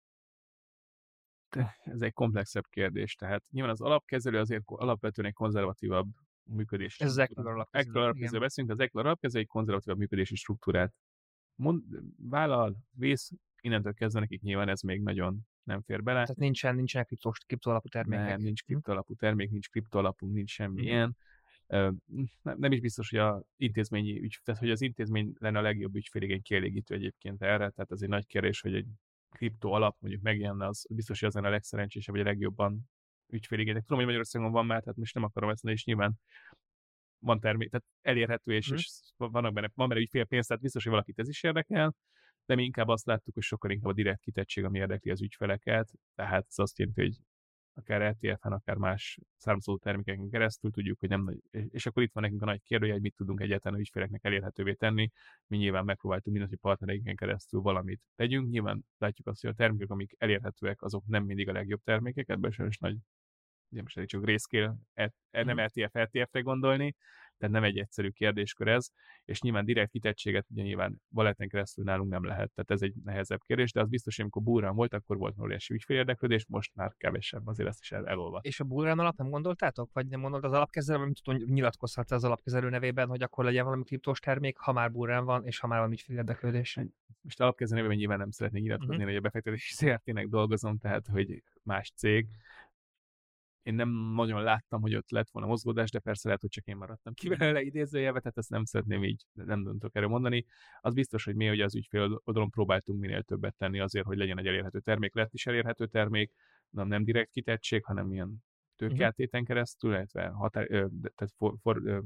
[1.84, 3.14] Ez egy komplexebb kérdés.
[3.14, 6.08] Tehát nyilván az alapkezelő azért alapvetően egy konzervatívabb
[6.46, 6.98] működés.
[6.98, 8.08] Ez az Eckler alapkezelő.
[8.08, 10.94] Eckler beszélünk, az Eckler alapkezelő egy konzervatívabb működési struktúrát
[11.54, 11.82] mond,
[12.16, 16.22] vállal, vész, innentől kezdve nekik nyilván ez még nagyon nem fér bele.
[16.22, 17.06] Tehát nincsen, nincsenek
[17.46, 18.26] kripto, alapú termékek.
[18.26, 20.84] Nem, nincs alapú termék, nincs alapú, nincs semmi mm.
[20.84, 21.16] ilyen.
[21.66, 22.00] Nem,
[22.42, 26.42] nem is biztos, hogy a intézményi ügy, tehát hogy az intézmény lenne a legjobb ügyféligény
[26.42, 28.86] kielégítő egyébként erre, tehát ez egy nagy kérdés, hogy egy
[29.30, 32.90] kripto alap mondjuk megjelenne, az biztos, hogy az lenne a legszerencsésebb, vagy a legjobban
[33.28, 33.82] ügyféligények.
[33.82, 36.14] Tudom, hogy Magyarországon van már, tehát most nem akarom ezt mondani, és nyilván
[37.18, 38.74] van termék, tehát elérhető, és, mm.
[38.74, 41.94] és vannak benne, van benne ügyfélpénz, tehát biztos, hogy valakit ez is érdekel,
[42.46, 45.90] de mi inkább azt láttuk, hogy sokkal inkább a direkt kitettség, ami érdekli az ügyfeleket,
[46.14, 47.16] tehát ez azt jelenti, hogy
[47.76, 52.22] akár ETF-en, akár más származó termékeken keresztül tudjuk, hogy nem nagy, és akkor itt van
[52.22, 55.10] nekünk a nagy kérdője, hogy mit tudunk egyáltalán a ügyfeleknek elérhetővé tenni.
[55.46, 58.48] Mi nyilván megpróbáltunk mindent, hogy partnereinken keresztül valamit tegyünk.
[58.48, 62.50] Nyilván látjuk azt, hogy a termékek, amik elérhetőek, azok nem mindig a legjobb termékek, ebben
[62.50, 62.96] is nagy
[63.76, 66.94] ugye most elég csak grayscale, e, e, nem ETF, ETF-re gondolni,
[67.38, 68.88] tehát nem egy egyszerű kérdéskör ez,
[69.24, 73.40] és nyilván direkt kitettséget ugye nyilván baleten keresztül nálunk nem lehet, tehát ez egy nehezebb
[73.46, 77.46] kérdés, de az biztos, hogy amikor búrán volt, akkor volt óriási ügyfélérdeklődés, most már kevesebb,
[77.46, 78.40] azért ezt is el.
[78.40, 82.24] És a búrán alatt nem gondoltátok, vagy nem gondolt az alapkezelő, nem tudom, nyilatkozhat az
[82.24, 85.80] alapkezelő nevében, hogy akkor legyen valami kriptós termék, ha már búrán van, és ha már
[85.80, 86.78] van ügyfélérdeklődés?
[87.20, 89.10] Most alapkezelő nevében nyilván nem szeretnék nyilatkozni, uh-huh.
[89.10, 92.26] hogy a befektetési zrt dolgozom, tehát hogy más cég,
[93.66, 96.76] én nem nagyon láttam, hogy ott lett volna mozgódás, de persze lehet, hogy csak én
[96.76, 100.44] maradtam ki belőle idézőjelve, tehát ezt nem szeretném így, nem tudok erről mondani.
[100.80, 104.38] Az biztos, hogy mi hogy az ügyfél oldalon próbáltunk minél többet tenni azért, hogy legyen
[104.38, 106.32] egy elérhető termék, lett is elérhető termék,
[106.70, 108.44] nem, nem direkt kitettség, hanem ilyen
[108.76, 111.98] tőkeátéten keresztül, illetve határ, ö, tehát for, for, ö,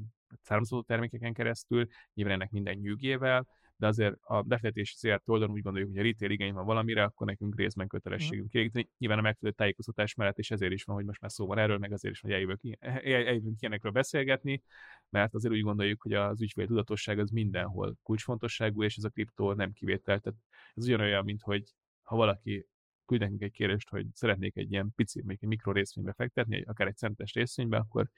[0.42, 3.46] származó termékeken keresztül, nyilván ennek minden nyűgével,
[3.80, 7.26] de azért a befektetési CRT oldalon úgy gondoljuk, hogy a retail igény van valamire, akkor
[7.26, 8.48] nekünk részben kötelességünk mm.
[8.48, 8.90] kielégíteni.
[8.98, 11.78] Nyilván a megfelelő tájékoztatás mellett, és ezért is van, hogy most már szó van erről,
[11.78, 14.62] meg azért is, hogy eljövünk, eljövünk ilyenekről beszélgetni,
[15.08, 19.52] mert azért úgy gondoljuk, hogy az ügyfél tudatosság az mindenhol kulcsfontosságú, és ez a kriptó
[19.52, 20.18] nem kivétel.
[20.18, 20.38] Tehát
[20.74, 21.64] ez ugyanolyan, mint hogy
[22.02, 22.66] ha valaki
[23.06, 26.86] küld nekünk egy kérést, hogy szeretnék egy ilyen pici, még egy mikro részvénybe fektetni, akár
[26.86, 28.10] egy centes részvénybe, akkor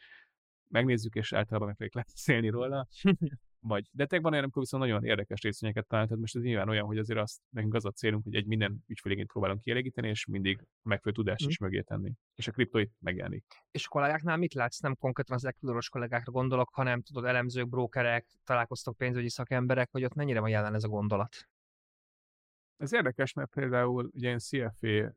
[0.69, 2.89] megnézzük, és általában meg fogjuk beszélni róla.
[3.63, 3.89] vagy.
[3.93, 6.87] De tényleg van olyan, amikor viszont nagyon érdekes részvényeket talál, tehát most ez nyilván olyan,
[6.87, 10.67] hogy azért azt nekünk az a célunk, hogy egy minden ügyfélégényt próbálunk kielégíteni, és mindig
[10.83, 11.49] megfelelő tudást mm.
[11.49, 12.13] is mögé tenni.
[12.35, 13.45] És a kriptoit megjelenik.
[13.71, 14.79] És a kollégáknál mit látsz?
[14.79, 20.15] Nem konkrétan az ekvidoros kollégákra gondolok, hanem tudod, elemzők, brókerek, találkoztok pénzügyi szakemberek, hogy ott
[20.15, 21.49] mennyire van jelen ez a gondolat?
[22.77, 25.15] Ez érdekes, mert például ugye én CFA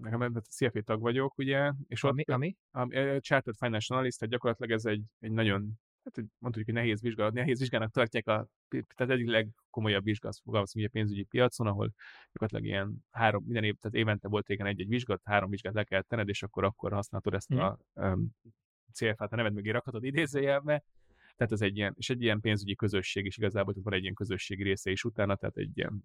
[0.00, 2.56] nekem CFA tag vagyok, ugye, és ami, ott, ami?
[2.70, 6.84] A, a Chartered Financial Analyst, tehát gyakorlatilag ez egy, egy nagyon hát hogy mondhatjuk, hogy
[6.84, 11.92] nehéz vizsgálat, nehéz vizsgának tartják a, tehát egyik legkomolyabb vizsgálat fogalmazunk a pénzügyi piacon, ahol
[12.32, 16.02] gyakorlatilag ilyen három, minden év, tehát évente volt régen egy-egy vizsgálat, három vizsgát le kell
[16.02, 17.58] tenned, és akkor akkor használhatod ezt mm.
[17.58, 18.30] a um,
[18.92, 20.84] CFA-t, a neved mögé rakhatod idézőjelbe,
[21.36, 24.14] tehát ez egy ilyen, és egy ilyen pénzügyi közösség is igazából, tehát van egy ilyen
[24.14, 26.04] közösségi része is utána, tehát egy ilyen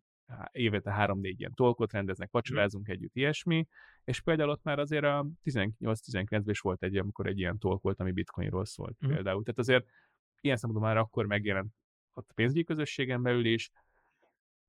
[0.51, 2.37] évente három-négy ilyen tolkot rendeznek, mhm.
[2.37, 2.91] vacsorázunk mm.
[2.91, 3.67] együtt, ilyesmi,
[4.03, 7.99] és például ott már azért a 18-19-ben is volt egy, amikor egy ilyen tolk volt,
[7.99, 9.09] ami bitcoinról szólt mm.
[9.09, 9.43] például.
[9.43, 9.85] Tehát azért
[10.41, 11.73] ilyen szempontból már akkor megjelent
[12.13, 13.71] ott a pénzügyi közösségen belül is,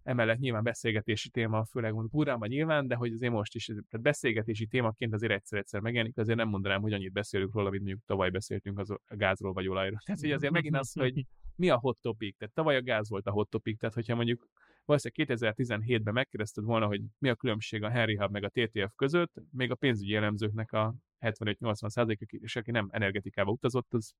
[0.02, 4.66] emellett nyilván beszélgetési téma, főleg mondjuk Buránban nyilván, de hogy azért most is, tehát beszélgetési
[4.66, 8.78] témaként azért egyszer-egyszer megjelenik, azért nem mondanám, hogy annyit beszélünk róla, mint mondjuk tavaly beszéltünk
[8.78, 10.00] az a gázról vagy olajról.
[10.04, 13.26] Tehát hogy azért megint az, hogy mi a hot topic, tehát tavaly a gáz volt
[13.26, 14.48] a hot topic, tehát hogyha mondjuk
[14.84, 19.32] valószínűleg 2017-ben megkérdezted volna, hogy mi a különbség a Henry Hub meg a TTF között,
[19.50, 24.14] még a pénzügyi elemzőknek a 75-80% és aki nem energetikába utazott, az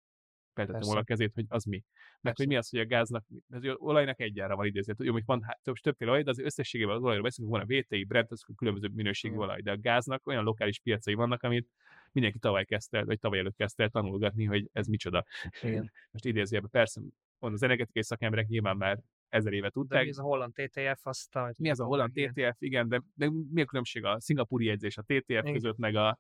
[0.55, 1.77] feltettem volna a kezét, hogy az mi.
[1.77, 2.43] Meg Persze.
[2.43, 5.03] hogy mi az, hogy a gáznak, az olajnak egyára van idézet.
[5.03, 8.05] Jó, hogy van több, többféle olaj, de az összességében az olajról beszélünk, van a VTI,
[8.05, 11.69] Brent, az különböző minőségű olaj, de a gáznak olyan lokális piacai vannak, amit
[12.13, 15.25] mindenki tavaly kezdte, vagy tavaly előtt kezdte el tanulgatni, hogy ez micsoda.
[15.63, 15.93] Igen.
[16.13, 17.01] Most idézőjelben persze,
[17.39, 18.99] mondom, az energetikai szakemberek nyilván már
[19.33, 19.99] ezer éve tudták.
[19.99, 21.07] De mi ez a holland TTF?
[21.07, 21.55] Azt a...
[21.57, 22.57] Mi ez a holland TTF?
[22.59, 25.53] Igen, de, de mi a különbség a szingapúri jegyzés a TTF Igen.
[25.53, 26.19] között, meg a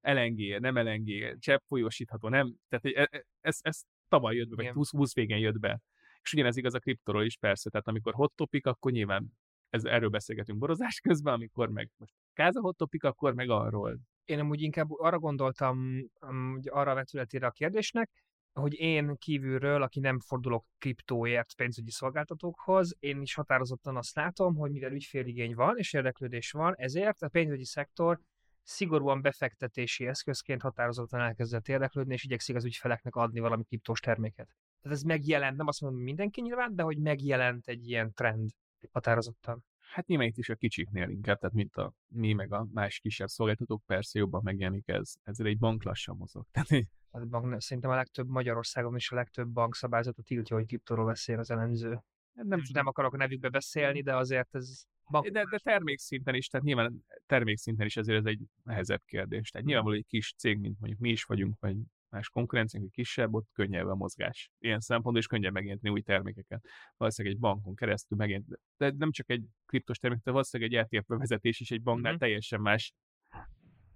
[0.00, 2.54] LNG, nem LNG, csepp folyósítható, nem?
[2.68, 5.80] Tehát e, e, ez, ez tavaly jött be, vagy 20, 20 végén jött be.
[6.22, 9.32] És ugyanez igaz a kriptoról is persze, tehát amikor hot topic, akkor nyilván
[9.70, 13.98] ez, erről beszélgetünk borozás közben, amikor meg most káza hot topic, akkor meg arról.
[14.24, 16.08] Én amúgy inkább arra gondoltam,
[16.52, 18.10] hogy arra vetületére a kérdésnek,
[18.58, 24.70] hogy én kívülről, aki nem fordulok kriptóért pénzügyi szolgáltatókhoz, én is határozottan azt látom, hogy
[24.70, 28.20] mivel ügyféligény van és érdeklődés van, ezért a pénzügyi szektor
[28.62, 34.56] szigorúan befektetési eszközként határozottan elkezdett érdeklődni, és igyekszik az ügyfeleknek adni valami kriptós terméket.
[34.82, 38.50] Tehát ez megjelent, nem azt mondom, mindenki nyilván, de hogy megjelent egy ilyen trend
[38.92, 39.64] határozottan.
[39.92, 43.28] Hát nyilván itt is a kicsiknél inkább, tehát mint a mi meg a más kisebb
[43.28, 45.12] szolgáltatók, persze jobban megjelenik ez.
[45.22, 46.46] Ezzel egy bank lassan mozog.
[46.52, 51.38] Tehát Hát bank, szerintem a legtöbb Magyarországon is a legtöbb bankszabályzatot tiltja, hogy kriptóról beszél
[51.38, 51.90] az elemző.
[52.34, 55.28] Hát nem, nem akarok a nevükbe beszélni, de azért ez bank...
[55.28, 59.50] De, de termékszinten is, tehát nyilván termékszinten is ezért ez egy nehezebb kérdés.
[59.50, 61.76] Tehát nyilvánvalóan egy kis cég, mint mondjuk mi is vagyunk, vagy
[62.10, 64.50] más konkurenciánk, hogy kisebb, ott könnyebb a mozgás.
[64.58, 66.64] Ilyen szempontból is könnyebb megjelentni új termékeket.
[66.96, 68.46] Valószínűleg egy bankon keresztül megjelent,
[68.76, 72.20] de nem csak egy kriptos termék, de valószínűleg egy ETF bevezetés is egy banknál mm-hmm.
[72.20, 72.94] teljesen más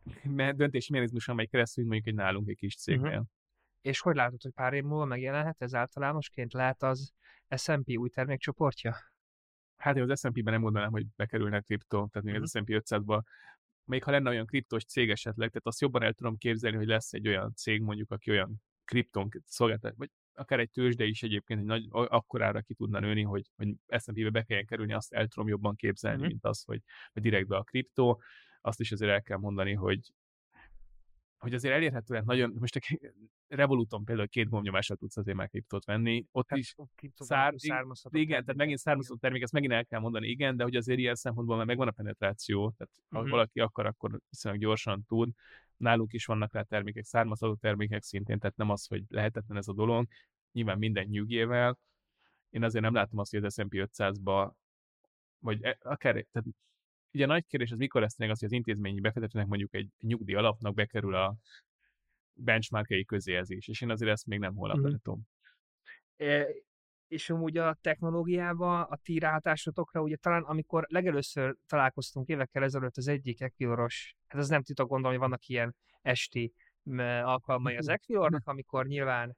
[0.57, 3.11] döntési mechanizmus, amely keresztül mondjuk egy nálunk egy kis cégnél.
[3.11, 3.27] Uh-huh.
[3.81, 6.53] És hogy látod, hogy pár év múlva megjelenhet ez általánosként?
[6.53, 7.13] Lehet az
[7.57, 8.97] S&P új termékcsoportja?
[9.77, 12.43] Hát én az S&P-ben nem mondanám, hogy bekerülne kriptó, tehát még uh-huh.
[12.43, 12.51] az.
[12.51, 13.23] S&P 500-ba
[13.85, 17.13] még ha lenne olyan kriptos cég esetleg, tehát azt jobban el tudom képzelni, hogy lesz
[17.13, 21.67] egy olyan cég mondjuk, aki olyan kripton szolgáltat, vagy akár egy tőzsde is egyébként egy
[21.67, 25.75] nagy, akkorára ki tudna nőni, hogy, hogy S&P-be be kelljen kerülni, azt el tudom jobban
[25.75, 26.31] képzelni, uh-huh.
[26.31, 26.83] mint az, hogy,
[27.13, 28.23] hogy direktbe a kriptó
[28.63, 30.13] azt is azért el kell mondani, hogy
[31.43, 32.79] hogy azért elérhetően nagyon, most
[33.49, 36.75] Revoluton például két gombnyomással tudsz azért már kriptót venni, ott hát, is
[37.15, 37.55] szár,
[38.11, 41.15] igen, tehát megint származható termék, ezt megint el kell mondani, igen, de hogy azért ilyen
[41.15, 43.19] szempontból már megvan a penetráció, tehát uh-huh.
[43.19, 43.31] ha mhm.
[43.31, 45.31] valaki akar, akkor viszonylag gyorsan tud.
[45.77, 49.73] Nálunk is vannak rá termékek, származható termékek szintén, tehát nem az, hogy lehetetlen ez a
[49.73, 50.07] dolog,
[50.53, 51.79] nyilván minden nyugével.
[52.51, 54.53] Én azért nem látom azt, hogy az S&P 500-ba,
[55.39, 56.49] vagy e, akár, tehát
[57.15, 60.35] ugye a nagy kérdés az mikor lesz az, hogy az intézményi befektetőnek mondjuk egy nyugdíj
[60.35, 61.37] alapnak bekerül a
[62.35, 64.91] benchmarkjai közéjelzés, és én azért ezt még nem holnap mm-hmm.
[64.91, 65.21] látom.
[66.17, 66.47] E,
[67.09, 73.09] és amúgy a technológiába, a ti rátásotokra, ugye talán amikor legelőször találkoztunk évekkel ezelőtt az
[73.09, 76.53] egyik Equiloros, hát ez nem titok gondolom, hogy vannak ilyen esti
[77.23, 79.37] alkalmai az Equilornak, amikor nyilván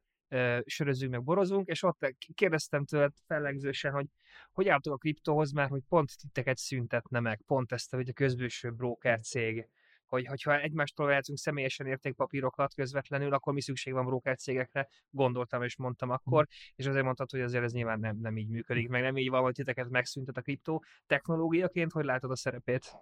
[0.65, 4.07] sörözünk, meg borozunk, és ott kérdeztem tőled fellegzősen, hogy
[4.53, 8.71] hogy álltok a kriptóhoz, mert hogy pont titeket szüntetne meg, pont ezt, hogy a közbőső
[8.71, 9.69] broker cég,
[10.07, 15.77] hogy, hogyha egymástól játszunk személyesen értékpapírokat közvetlenül, akkor mi szükség van broker cégekre, gondoltam és
[15.77, 19.17] mondtam akkor, és azért mondtad, hogy azért ez nyilván nem, nem így működik, meg nem
[19.17, 20.85] így van, hogy titeket megszüntet a kriptó.
[21.07, 22.93] Technológiaként hogy látod a szerepét?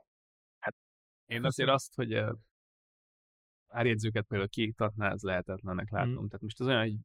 [0.59, 0.74] Hát
[1.26, 2.24] én azért azt, hogy
[3.68, 6.11] árjegyzőket például kiiktatná, ez lehetetlennek látom.
[6.11, 6.26] Mm.
[6.26, 6.97] Tehát most az olyan, hogy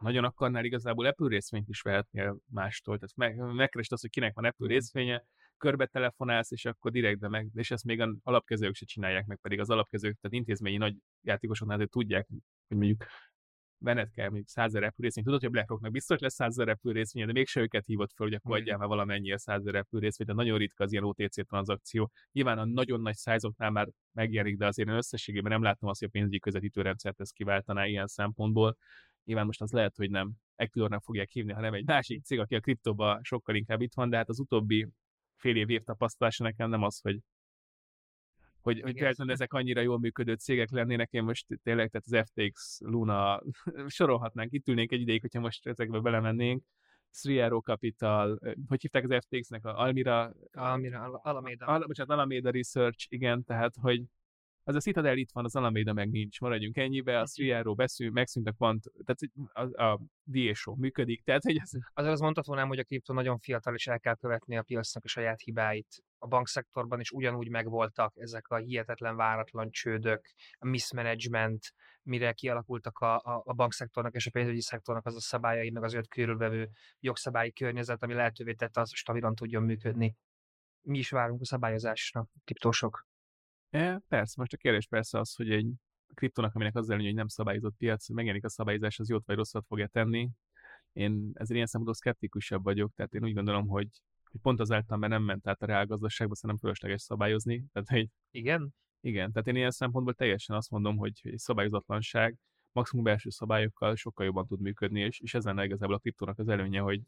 [0.00, 2.98] nagyon akarnál, igazából Apple részvényt is vehetnél mástól.
[2.98, 5.24] Tehát meg, megkeresd azt, hogy kinek van Apple részvénye,
[5.56, 9.60] körbe telefonálsz, és akkor direktbe meg, és ezt még az alapkezők se csinálják meg, pedig
[9.60, 13.04] az alapkezők, tehát intézményi nagy játékosoknál azért tudják, hogy mondjuk
[13.84, 15.26] benned kell még 100 ezer részvényt.
[15.26, 18.34] Tudod, hogy a BlackRocknak biztos lesz 100 ezer részvénye, de mégse őket hívott fel, hogy
[18.34, 22.10] akkor adjál már valamennyi 100 ezer részvényt, de nagyon ritka az ilyen OTC tranzakció.
[22.32, 26.08] Nyilván a nagyon nagy szájzoknál már megjelenik, de azért én összességében nem látom azt, hogy
[26.08, 28.76] a pénzügyi közvetítő rendszert ezt kiváltaná ilyen szempontból.
[29.24, 32.60] Nyilván most az lehet, hogy nem Equilornak fogják hívni, hanem egy másik cég, aki a
[32.60, 34.88] kriptóban sokkal inkább itt van, de hát az utóbbi
[35.36, 37.18] fél év év tapasztalása nekem nem az, hogy
[38.60, 42.80] hogy, hogy feltétlenül ezek annyira jól működő cégek lennének, én most tényleg, tehát az FTX,
[42.80, 43.42] Luna,
[43.86, 46.64] sorolhatnánk, itt ülnénk egy ideig, hogyha most ezekbe belemennénk,
[47.22, 50.32] Arrow Capital, hogy hívták az FTX-nek, a Almira...
[50.52, 51.66] Almira, Alameda.
[51.66, 54.02] Al, bocsánat, Alameda Research, igen, tehát, hogy
[54.64, 58.48] az a Citadel itt van, az Alameda meg nincs, maradjunk ennyibe, a Striáról beszél, megszűnt
[58.48, 59.20] a Quant, tehát
[59.52, 61.70] a, a DSO működik, tehát hogy ez...
[61.92, 65.08] Azért az mondhatnám, hogy a kripto nagyon fiatal, és el kell követni a piacnak a
[65.08, 66.04] saját hibáit.
[66.18, 70.26] A bankszektorban is ugyanúgy megvoltak ezek a hihetetlen váratlan csődök,
[70.58, 75.70] a mismanagement, mire kialakultak a, a, a bankszektornak és a pénzügyi szektornak az a szabályai,
[75.70, 80.16] meg az öt körülvevő jogszabályi környezet, ami lehetővé tette az, hogy stabilan tudjon működni.
[80.82, 83.06] Mi is várunk a szabályozásra, kriptósok.
[83.74, 85.72] E, persze, most a kérdés persze az, hogy egy
[86.14, 89.64] kriptonak, aminek az előnye, hogy nem szabályozott piac, megjelenik a szabályozás, az jót vagy rosszat
[89.66, 90.30] fogja tenni.
[90.92, 93.88] Én ezért ilyen szempontból szkeptikusabb vagyok, tehát én úgy gondolom, hogy,
[94.30, 97.64] hogy pont azáltal, mert nem ment át a reálgazdaságba, szerintem fölösleges szabályozni.
[97.72, 98.74] Tehát, hogy, Igen?
[99.00, 102.36] Igen, tehát én ilyen szempontból teljesen azt mondom, hogy egy szabályozatlanság
[102.72, 106.48] maximum belső szabályokkal sokkal jobban tud működni, és, és ez lenne igazából a kriptónak az
[106.48, 107.00] előnye, hogy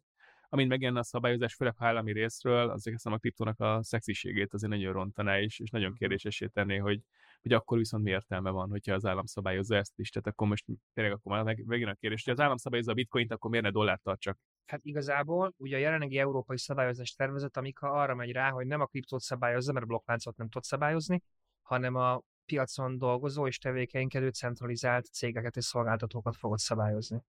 [0.49, 4.73] amint megjelenne a szabályozás, főleg ha állami részről, azért hiszem a kriptónak a szexiségét azért
[4.73, 7.01] nagyon rontaná, és, és nagyon kérdésesé tenné, hogy,
[7.43, 10.11] hogy akkor viszont mi értelme van, hogyha az állam szabályozza ezt is.
[10.11, 12.95] Tehát akkor most tényleg akkor már meg, megint a kérdés, hogy az állam szabályozza a
[12.95, 14.39] bitcoint, akkor miért ne dollárt tartsak?
[14.67, 18.87] Hát igazából ugye a jelenlegi európai szabályozás tervezet, amikor arra megy rá, hogy nem a
[18.87, 21.23] kriptót szabályozza, mert a blokkláncot nem tud szabályozni,
[21.63, 27.21] hanem a piacon dolgozó és tevékenykedő centralizált cégeket és szolgáltatókat fogod szabályozni.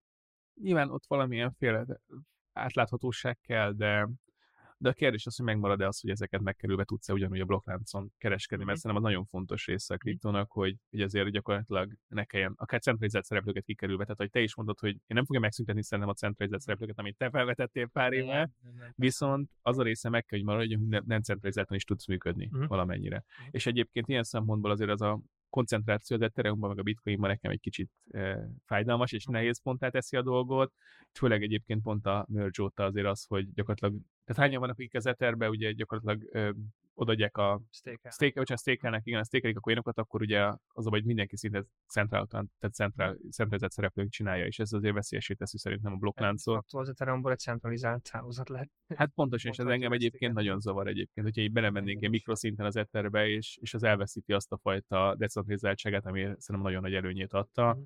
[0.61, 1.85] Nyilván ott valamilyen féle
[2.57, 4.09] átláthatóság kell, de,
[4.77, 8.65] de a kérdés az, hogy megmarad-e az, hogy ezeket megkerülve tudsz-e ugyanúgy a blokkláncon kereskedni,
[8.65, 8.87] mert mhm.
[8.87, 13.25] szerintem az nagyon fontos része a kriptónak, hogy, hogy azért gyakorlatilag ne kelljen akár centralizált
[13.25, 16.61] szereplőket kikerülve, tehát hogy te is mondod, hogy én nem fogja megszüntetni szerintem a centralizált
[16.61, 18.49] szereplőket, amit te felvetettél pár éve,
[18.95, 22.67] viszont az a része meg kell, hogy maradjon, hogy nem centralizáltan is tudsz működni uh-huh.
[22.67, 23.25] valamennyire.
[23.29, 23.47] Uh-huh.
[23.51, 25.19] És egyébként ilyen szempontból azért az a
[25.49, 30.17] koncentráció az ethereum meg a Bitcoinban nekem egy kicsit e, fájdalmas és nehéz ponttá teszi
[30.17, 30.73] a dolgot,
[31.13, 35.05] főleg egyébként pont a merge óta azért az, hogy gyakorlatilag, tehát hányan vannak, akik az
[35.05, 36.53] Etherbe ugye gyakorlatilag e,
[36.97, 37.61] odaadják a
[38.09, 41.65] stake, hogyha stake igen, a stake a coinokat, akkor ugye az a hogy mindenki szinte
[41.87, 46.65] centráltan, tehát centrál, centralizált szereplők csinálja, és ez azért veszélyesé teszi szerintem a blokkláncot.
[46.67, 48.69] Az Ethereumból egy centralizált hálózat lehet.
[48.95, 52.75] Hát pontosan, és ez engem egyébként nagyon zavar egyébként, hogyha így belemennénk egy mikroszinten az
[52.75, 57.75] Etherbe, és, és az elveszíti azt a fajta decentralizáltságát, ami szerintem nagyon nagy előnyét adta.
[57.75, 57.81] Mm.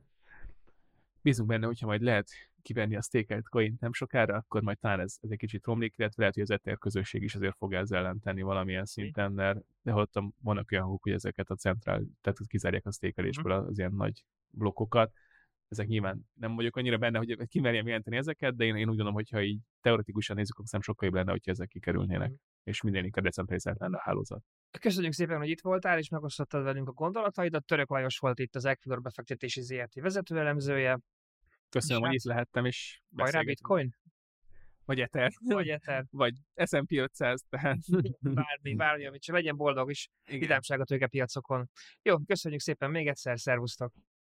[1.22, 2.30] Bízunk benne, hogyha majd lehet
[2.62, 6.20] kivenni a stékelt coin nem sokára, akkor majd talán ez, ez egy kicsit romlik, illetve
[6.20, 9.92] lehet, hogy az Ether közösség is azért fog ezzel ellen tenni valamilyen szinten, mert de
[9.92, 13.68] hallottam, vannak olyan hangok, hogy ezeket a centrál, tehát kizárják a stékelésből mhm.
[13.68, 15.12] az ilyen nagy blokkokat.
[15.68, 19.14] Ezek nyilván nem vagyok annyira benne, hogy kimerjem jelenteni ezeket, de én, én úgy gondolom,
[19.14, 22.36] hogy ha így teoretikusan nézzük, akkor nem sokkal jobb lenne, hogyha ezek kikerülnének, mm.
[22.64, 24.44] és minden inkább decentralizált lenne a hálózat.
[24.80, 27.66] Köszönjük szépen, hogy itt voltál, és megosztottad velünk a gondolataidat.
[27.66, 31.00] Török Lajos volt itt az Equilor befektetési ZRT vezetőelemzője.
[31.72, 33.96] Köszönöm, hogy itt lehettem, és Hajrá Bitcoin?
[34.86, 35.32] Vagy Ether.
[35.40, 36.06] Vagy Ether.
[36.12, 37.78] Vagy S&P 500, tehát...
[38.20, 40.10] Bármi, bármi, amit csak legyen boldog is.
[40.26, 41.70] Vidámság a tőkepiacokon.
[42.02, 43.94] Jó, köszönjük szépen még egyszer, szervusztok!